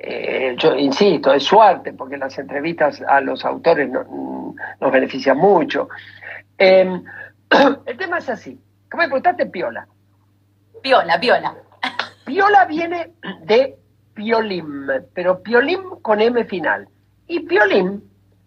eh, 0.00 0.54
yo 0.58 0.76
insisto, 0.76 1.32
es 1.32 1.42
suerte, 1.42 1.92
porque 1.92 2.16
las 2.16 2.38
entrevistas 2.38 3.02
a 3.02 3.20
los 3.20 3.44
autores 3.44 3.90
no- 3.90 4.54
nos 4.80 4.92
benefician 4.92 5.36
mucho. 5.36 5.88
Eh, 6.56 7.00
el 7.86 7.96
tema 7.96 8.18
es 8.18 8.28
así. 8.28 8.56
¿Cómo 8.90 9.02
me 9.02 9.08
preguntaste 9.08 9.46
piola? 9.46 9.86
Piola, 10.82 11.18
piola. 11.18 11.54
Piola 12.24 12.64
viene 12.66 13.12
de 13.42 13.76
piolim, 14.14 14.86
pero 15.12 15.42
piolim 15.42 15.80
con 16.00 16.20
M 16.20 16.44
final. 16.44 16.86
Y 17.26 17.40
piolim 17.40 18.00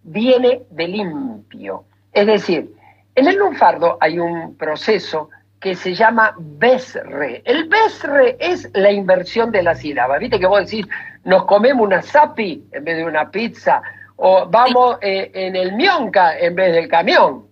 viene 0.03 0.61
de 0.69 0.87
limpio. 0.87 1.83
Es 2.13 2.27
decir, 2.27 2.73
en 3.15 3.27
el 3.27 3.35
lunfardo 3.35 3.97
hay 3.99 4.19
un 4.19 4.55
proceso 4.57 5.29
que 5.59 5.75
se 5.75 5.93
llama 5.93 6.33
besre. 6.39 7.43
El 7.45 7.69
besre 7.69 8.35
es 8.39 8.69
la 8.73 8.91
inversión 8.91 9.51
de 9.51 9.61
la 9.61 9.75
sílaba. 9.75 10.17
Viste 10.17 10.39
que 10.39 10.47
vos 10.47 10.65
decís, 10.65 10.87
nos 11.23 11.45
comemos 11.45 11.85
una 11.85 12.01
sapi 12.01 12.65
en 12.71 12.83
vez 12.83 12.97
de 12.97 13.05
una 13.05 13.29
pizza, 13.29 13.81
o 14.15 14.47
vamos 14.47 14.97
eh, 15.01 15.31
en 15.33 15.55
el 15.55 15.73
mionca 15.73 16.37
en 16.37 16.55
vez 16.55 16.73
del 16.73 16.87
camión. 16.87 17.45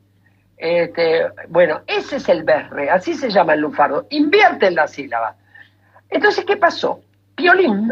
Este, 0.58 1.26
bueno, 1.48 1.82
ese 1.88 2.18
es 2.18 2.28
el 2.30 2.44
berre, 2.44 2.90
así 2.90 3.14
se 3.14 3.30
llama 3.30 3.54
el 3.54 3.62
lunfardo. 3.62 4.08
Invierte 4.10 4.68
en 4.68 4.76
la 4.76 4.88
sílaba. 4.88 5.36
Entonces, 6.10 6.44
¿qué 6.46 6.58
pasó? 6.58 7.02
Piolim, 7.36 7.90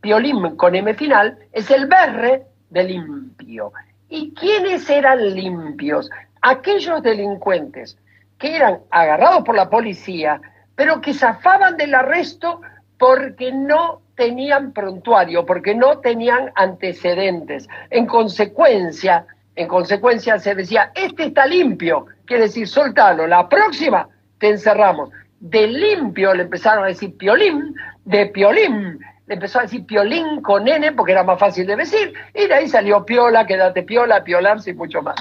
piolim 0.00 0.56
con 0.56 0.74
M 0.74 0.92
final, 0.94 1.38
es 1.52 1.70
el 1.70 1.86
berre 1.86 2.46
de 2.70 2.84
limpio. 2.84 3.72
¿Y 4.08 4.32
quiénes 4.34 4.88
eran 4.88 5.34
limpios? 5.34 6.10
Aquellos 6.42 7.02
delincuentes 7.02 7.96
que 8.38 8.54
eran 8.54 8.80
agarrados 8.90 9.42
por 9.44 9.56
la 9.56 9.68
policía, 9.70 10.40
pero 10.74 11.00
que 11.00 11.14
zafaban 11.14 11.76
del 11.76 11.94
arresto 11.94 12.60
porque 12.98 13.52
no 13.52 14.02
tenían 14.14 14.72
prontuario, 14.72 15.44
porque 15.44 15.74
no 15.74 15.98
tenían 15.98 16.52
antecedentes. 16.54 17.68
En 17.90 18.06
consecuencia, 18.06 19.26
en 19.54 19.68
consecuencia 19.68 20.38
se 20.38 20.54
decía, 20.54 20.92
este 20.94 21.26
está 21.26 21.46
limpio, 21.46 22.06
quiere 22.24 22.44
decir, 22.44 22.68
soltalo, 22.68 23.26
la 23.26 23.48
próxima 23.48 24.08
te 24.38 24.50
encerramos. 24.50 25.10
De 25.40 25.66
limpio 25.66 26.32
le 26.34 26.44
empezaron 26.44 26.84
a 26.84 26.88
decir 26.88 27.16
piolín, 27.16 27.74
de 28.04 28.26
piolín 28.26 28.98
le 29.26 29.34
empezó 29.34 29.58
a 29.58 29.62
decir 29.62 29.84
piolín 29.86 30.40
con 30.40 30.66
N 30.68 30.92
porque 30.92 31.12
era 31.12 31.24
más 31.24 31.38
fácil 31.38 31.66
de 31.66 31.76
decir, 31.76 32.12
y 32.32 32.46
de 32.46 32.54
ahí 32.54 32.68
salió 32.68 33.04
piola, 33.04 33.46
quédate 33.46 33.82
piola, 33.82 34.22
piolarse 34.22 34.70
y 34.70 34.74
mucho 34.74 35.02
más. 35.02 35.16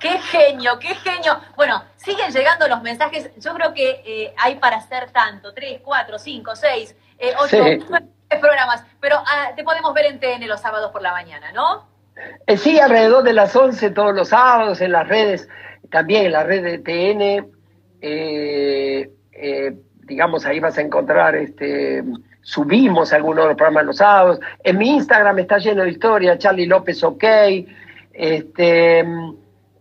Qué 0.00 0.18
genio, 0.18 0.78
qué 0.78 0.94
genio. 0.94 1.38
Bueno, 1.56 1.82
siguen 1.96 2.30
llegando 2.30 2.68
los 2.68 2.82
mensajes. 2.82 3.30
Yo 3.38 3.54
creo 3.54 3.72
que 3.72 4.02
eh, 4.04 4.34
hay 4.36 4.56
para 4.56 4.76
hacer 4.76 5.10
tanto, 5.12 5.54
tres, 5.54 5.80
cuatro, 5.82 6.18
cinco, 6.18 6.54
seis, 6.54 6.94
eh, 7.18 7.32
ocho, 7.38 7.48
Sí. 7.64 7.84
nueve 7.88 8.06
programas. 8.40 8.84
Pero 9.00 9.16
ah, 9.18 9.52
te 9.56 9.62
podemos 9.64 9.94
ver 9.94 10.06
en 10.06 10.20
TN 10.20 10.46
los 10.46 10.60
sábados 10.60 10.90
por 10.90 11.00
la 11.00 11.12
mañana, 11.12 11.52
¿no? 11.52 11.86
Eh, 12.46 12.56
sí, 12.56 12.78
alrededor 12.78 13.24
de 13.24 13.32
las 13.32 13.54
11 13.56 13.90
todos 13.90 14.14
los 14.14 14.28
sábados 14.28 14.80
en 14.80 14.92
las 14.92 15.08
redes, 15.08 15.48
también 15.90 16.26
en 16.26 16.32
la 16.32 16.44
red 16.44 16.62
de 16.62 16.78
TN, 16.78 17.50
eh, 18.02 19.74
digamos, 20.02 20.44
ahí 20.44 20.60
vas 20.60 20.76
a 20.76 20.82
encontrar, 20.82 21.34
este, 21.34 22.04
subimos 22.44 23.12
algunos 23.12 23.44
de 23.44 23.48
los 23.48 23.56
programas 23.56 23.86
los 23.86 23.96
sábados. 23.96 24.38
En 24.62 24.78
mi 24.78 24.90
Instagram 24.90 25.38
está 25.40 25.58
lleno 25.58 25.82
de 25.82 25.90
historia, 25.90 26.38
Charlie 26.38 26.66
López 26.66 27.02
OK, 27.02 27.24
este, 28.12 29.04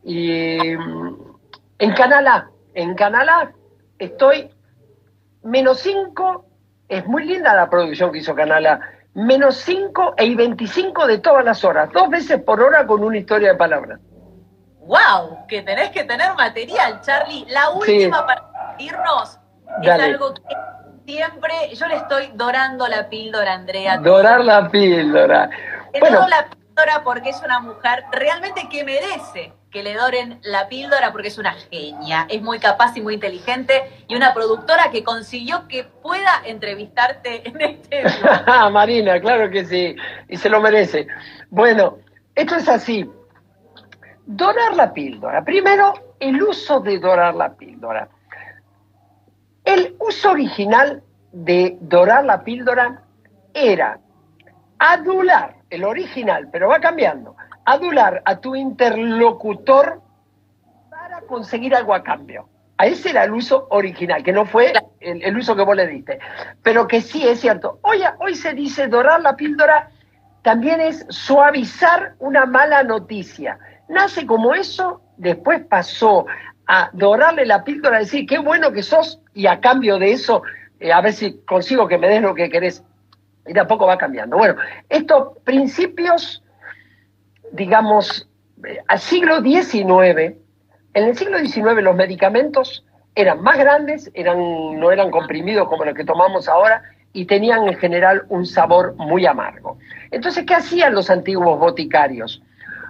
y 0.03 0.71
en 0.71 1.93
Canal 1.95 2.27
A, 2.27 2.49
en 2.73 2.95
Canal 2.95 3.29
A 3.29 3.51
estoy 3.99 4.49
menos 5.43 5.79
5, 5.81 6.45
es 6.87 7.05
muy 7.05 7.25
linda 7.25 7.53
la 7.53 7.69
producción 7.69 8.11
que 8.11 8.19
hizo 8.19 8.33
Canal 8.33 8.65
A, 8.65 8.79
menos 9.13 9.57
5 9.57 10.15
y 10.19 10.33
25 10.33 11.05
de 11.05 11.19
todas 11.19 11.43
las 11.45 11.63
horas, 11.63 11.91
dos 11.91 12.09
veces 12.09 12.41
por 12.41 12.61
hora 12.61 12.87
con 12.87 13.03
una 13.03 13.17
historia 13.17 13.49
de 13.49 13.57
palabras. 13.57 13.99
wow, 14.85 15.45
que 15.47 15.61
tenés 15.61 15.91
que 15.91 16.03
tener 16.05 16.33
material, 16.35 17.01
Charlie. 17.01 17.45
La 17.49 17.69
última 17.71 18.25
para 18.25 18.75
irnos 18.79 19.37
es 19.81 19.89
algo 19.89 20.33
que 20.33 20.41
siempre, 21.05 21.53
yo 21.75 21.87
le 21.87 21.95
estoy 21.95 22.31
dorando 22.35 22.87
la 22.87 23.09
píldora, 23.09 23.53
Andrea. 23.53 23.97
Dorar 23.97 24.43
la 24.43 24.69
píldora. 24.69 25.49
bueno. 25.99 26.27
la 26.27 26.47
píldora 26.49 27.03
porque 27.03 27.29
es 27.29 27.41
una 27.43 27.59
mujer 27.59 28.03
realmente 28.11 28.67
que 28.69 28.83
merece 28.83 29.53
que 29.73 29.81
le 29.81 29.95
doren 29.95 30.39
la 30.43 30.69
píldora 30.69 31.11
porque 31.11 31.29
es 31.29 31.37
una 31.39 31.53
genia, 31.53 32.27
es 32.29 32.41
muy 32.43 32.59
capaz 32.59 32.95
y 32.95 33.01
muy 33.01 33.15
inteligente 33.15 34.05
y 34.07 34.15
una 34.15 34.33
productora 34.33 34.91
que 34.91 35.03
consiguió 35.03 35.67
que 35.67 35.83
pueda 35.83 36.41
entrevistarte 36.45 37.47
en 37.47 37.59
este 37.59 38.03
Marina, 38.71 39.19
claro 39.19 39.49
que 39.49 39.65
sí, 39.65 39.95
y 40.29 40.37
se 40.37 40.49
lo 40.49 40.61
merece. 40.61 41.07
Bueno, 41.49 41.97
esto 42.35 42.55
es 42.55 42.69
así. 42.69 43.09
Dorar 44.25 44.75
la 44.75 44.93
píldora. 44.93 45.43
Primero, 45.43 45.93
el 46.19 46.41
uso 46.41 46.79
de 46.79 46.99
dorar 46.99 47.33
la 47.33 47.53
píldora. 47.53 48.07
El 49.73 49.95
uso 49.97 50.29
original 50.29 51.01
de 51.31 51.77
dorar 51.81 52.25
la 52.25 52.43
píldora 52.43 53.01
era 53.55 53.99
adular, 54.77 55.55
el 55.71 55.83
original, 55.83 56.47
pero 56.51 56.67
va 56.67 56.79
cambiando, 56.79 57.35
adular 57.65 58.21
a 58.23 58.39
tu 58.39 58.55
interlocutor 58.55 59.99
para 60.91 61.21
conseguir 61.21 61.73
algo 61.73 61.95
a 61.95 62.03
cambio. 62.03 62.47
A 62.77 62.85
ese 62.85 63.09
era 63.09 63.23
el 63.23 63.33
uso 63.33 63.65
original, 63.71 64.21
que 64.21 64.31
no 64.31 64.45
fue 64.45 64.73
el, 64.99 65.37
uso 65.37 65.55
que 65.55 65.63
vos 65.63 65.75
le 65.75 65.87
diste. 65.87 66.19
Pero 66.61 66.87
que 66.87 67.01
sí 67.01 67.27
es 67.27 67.39
cierto. 67.39 67.79
Hoy, 67.81 68.03
hoy 68.19 68.35
se 68.35 68.53
dice 68.53 68.87
dorar 68.87 69.21
la 69.21 69.35
píldora 69.35 69.89
también 70.43 70.81
es 70.81 71.03
suavizar 71.09 72.13
una 72.19 72.45
mala 72.45 72.83
noticia. 72.83 73.57
Nace 73.89 74.27
como 74.27 74.53
eso, 74.53 75.01
después 75.17 75.61
pasó 75.65 76.27
a 76.67 76.89
dorarle 76.93 77.45
la 77.45 77.63
píldora, 77.63 77.97
a 77.97 77.99
decir, 78.01 78.25
qué 78.25 78.39
bueno 78.39 78.71
que 78.71 78.83
sos, 78.83 79.19
y 79.33 79.47
a 79.47 79.59
cambio 79.59 79.97
de 79.97 80.11
eso, 80.11 80.43
eh, 80.79 80.91
a 80.91 81.01
ver 81.01 81.13
si 81.13 81.39
consigo 81.45 81.87
que 81.87 81.97
me 81.97 82.07
des 82.07 82.21
lo 82.21 82.35
que 82.35 82.49
querés. 82.49 82.83
Y 83.45 83.53
de 83.53 83.59
a 83.59 83.67
poco 83.67 83.85
va 83.85 83.97
cambiando. 83.97 84.37
Bueno, 84.37 84.55
estos 84.89 85.37
principios, 85.43 86.43
digamos, 87.51 88.29
eh, 88.65 88.79
al 88.87 88.99
siglo 88.99 89.41
XIX, 89.41 90.35
en 90.93 91.03
el 91.03 91.17
siglo 91.17 91.39
XIX 91.39 91.81
los 91.81 91.95
medicamentos 91.95 92.85
eran 93.15 93.41
más 93.41 93.57
grandes, 93.57 94.09
eran, 94.13 94.37
no 94.79 94.91
eran 94.91 95.11
comprimidos 95.11 95.67
como 95.67 95.85
los 95.85 95.93
que 95.93 96.05
tomamos 96.05 96.47
ahora, 96.47 96.83
y 97.11 97.25
tenían 97.25 97.67
en 97.67 97.75
general 97.77 98.23
un 98.29 98.45
sabor 98.45 98.95
muy 98.95 99.25
amargo. 99.25 99.77
Entonces, 100.09 100.45
¿qué 100.45 100.55
hacían 100.55 100.95
los 100.95 101.09
antiguos 101.09 101.59
boticarios? 101.59 102.41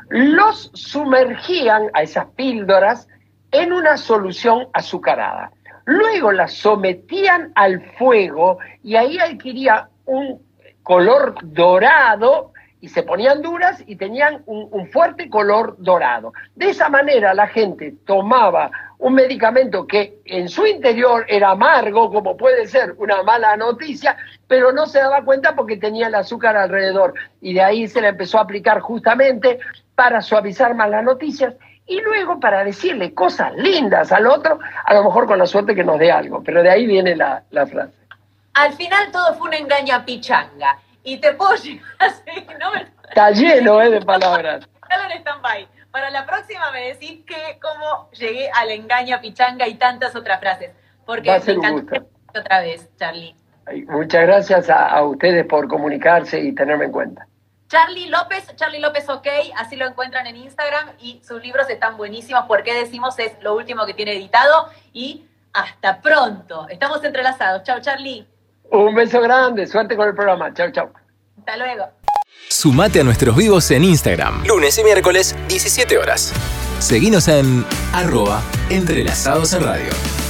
Los 0.09 0.71
sumergían 0.73 1.89
a 1.93 2.03
esas 2.03 2.27
píldoras 2.35 3.09
en 3.53 3.71
una 3.71 3.97
solución 3.97 4.67
azucarada. 4.73 5.51
Luego 5.85 6.31
las 6.31 6.53
sometían 6.53 7.51
al 7.55 7.81
fuego 7.97 8.57
y 8.83 8.95
ahí 8.95 9.17
adquiría 9.19 9.89
un 10.05 10.41
color 10.81 11.35
dorado 11.41 12.51
y 12.81 12.89
se 12.89 13.03
ponían 13.03 13.41
duras 13.41 13.81
y 13.87 13.95
tenían 13.95 14.43
un, 14.45 14.87
fuerte 14.91 15.29
color 15.29 15.75
dorado. 15.77 16.33
De 16.55 16.69
esa 16.69 16.89
manera 16.89 17.33
la 17.33 17.47
gente 17.47 17.93
tomaba 18.05 18.71
un 18.97 19.13
medicamento 19.13 19.87
que 19.87 20.19
en 20.25 20.49
su 20.49 20.65
interior 20.65 21.25
era 21.29 21.51
amargo, 21.51 22.11
como 22.11 22.35
puede 22.35 22.67
ser 22.67 22.95
una 22.97 23.23
mala 23.23 23.55
noticia, 23.55 24.17
pero 24.47 24.73
no 24.73 24.85
se 24.85 24.99
daba 24.99 25.23
cuenta 25.23 25.55
porque 25.55 25.77
tenía 25.77 26.07
el 26.07 26.15
azúcar 26.15 26.57
alrededor. 26.57 27.13
Y 27.39 27.53
de 27.53 27.61
ahí 27.61 27.87
se 27.87 28.01
le 28.01 28.09
empezó 28.09 28.37
a 28.37 28.41
aplicar 28.41 28.81
justamente 28.81 29.59
para 29.95 30.21
suavizar 30.21 30.75
más 30.75 30.89
las 30.89 31.05
noticias 31.05 31.55
y 31.85 31.99
luego 32.01 32.39
para 32.39 32.63
decirle 32.63 33.13
cosas 33.13 33.53
lindas 33.55 34.11
al 34.11 34.27
otro, 34.27 34.59
a 34.85 34.93
lo 34.93 35.03
mejor 35.03 35.27
con 35.27 35.37
la 35.37 35.45
suerte 35.45 35.75
que 35.75 35.83
nos 35.83 35.99
dé 35.99 36.11
algo. 36.11 36.41
Pero 36.43 36.63
de 36.63 36.69
ahí 36.69 36.85
viene 36.85 37.15
la, 37.15 37.43
la 37.51 37.65
frase. 37.65 37.93
Al 38.53 38.73
final 38.73 39.11
todo 39.11 39.33
fue 39.35 39.49
una 39.49 39.57
engaña 39.57 40.05
pichanga 40.05 40.79
y 41.03 41.17
te 41.17 41.33
puedo 41.33 41.55
llegar 41.63 41.81
¿no? 42.59 42.71
Está 43.07 43.31
lleno 43.31 43.81
eh, 43.81 43.89
de 43.89 44.01
palabras. 44.01 44.67
Para 45.93 46.09
la 46.09 46.25
próxima 46.25 46.71
me 46.71 46.87
decís 46.87 47.23
que 47.23 47.59
cómo 47.61 48.09
llegué 48.13 48.49
al 48.49 48.71
engaño, 48.71 49.21
pichanga 49.21 49.67
y 49.67 49.75
tantas 49.75 50.15
otras 50.15 50.39
frases. 50.39 50.71
Porque 51.05 51.29
Va 51.29 51.35
a 51.35 51.39
ser 51.39 51.59
me 51.59 51.67
encanta 51.67 52.03
otra 52.35 52.61
vez, 52.61 52.89
Charlie. 52.97 53.35
Muchas 53.87 54.23
gracias 54.23 54.69
a, 54.71 55.03
ustedes 55.03 55.45
por 55.45 55.67
comunicarse 55.67 56.39
y 56.39 56.53
tenerme 56.53 56.85
en 56.85 56.91
cuenta. 56.91 57.27
Charlie 57.67 58.07
López, 58.07 58.45
Charlie 58.55 58.79
López 58.79 59.09
OK, 59.09 59.27
así 59.57 59.75
lo 59.75 59.87
encuentran 59.87 60.27
en 60.27 60.35
Instagram 60.37 60.89
y 60.99 61.21
sus 61.23 61.41
libros 61.41 61.69
están 61.69 61.97
buenísimos 61.97 62.45
porque 62.47 62.73
decimos 62.73 63.17
es 63.19 63.31
lo 63.41 63.55
último 63.55 63.85
que 63.85 63.93
tiene 63.93 64.13
editado 64.13 64.69
y 64.93 65.25
hasta 65.53 66.01
pronto. 66.01 66.67
Estamos 66.69 67.03
entrelazados. 67.03 67.63
Chao, 67.63 67.79
Charlie. 67.81 68.27
Un 68.71 68.93
beso 68.95 69.21
grande, 69.21 69.67
suerte 69.67 69.95
con 69.95 70.07
el 70.07 70.15
programa. 70.15 70.53
Chao, 70.53 70.71
chao. 70.71 70.91
Hasta 71.37 71.57
luego. 71.57 71.89
Sumate 72.49 72.99
a 73.01 73.03
nuestros 73.03 73.35
vivos 73.35 73.69
en 73.71 73.83
Instagram, 73.83 74.45
lunes 74.45 74.77
y 74.77 74.83
miércoles, 74.83 75.35
17 75.47 75.97
horas. 75.97 76.33
Seguinos 76.79 77.27
en 77.27 77.65
arroba 77.93 78.41
entrelazados 78.69 79.53
en 79.53 79.63
radio. 79.63 80.22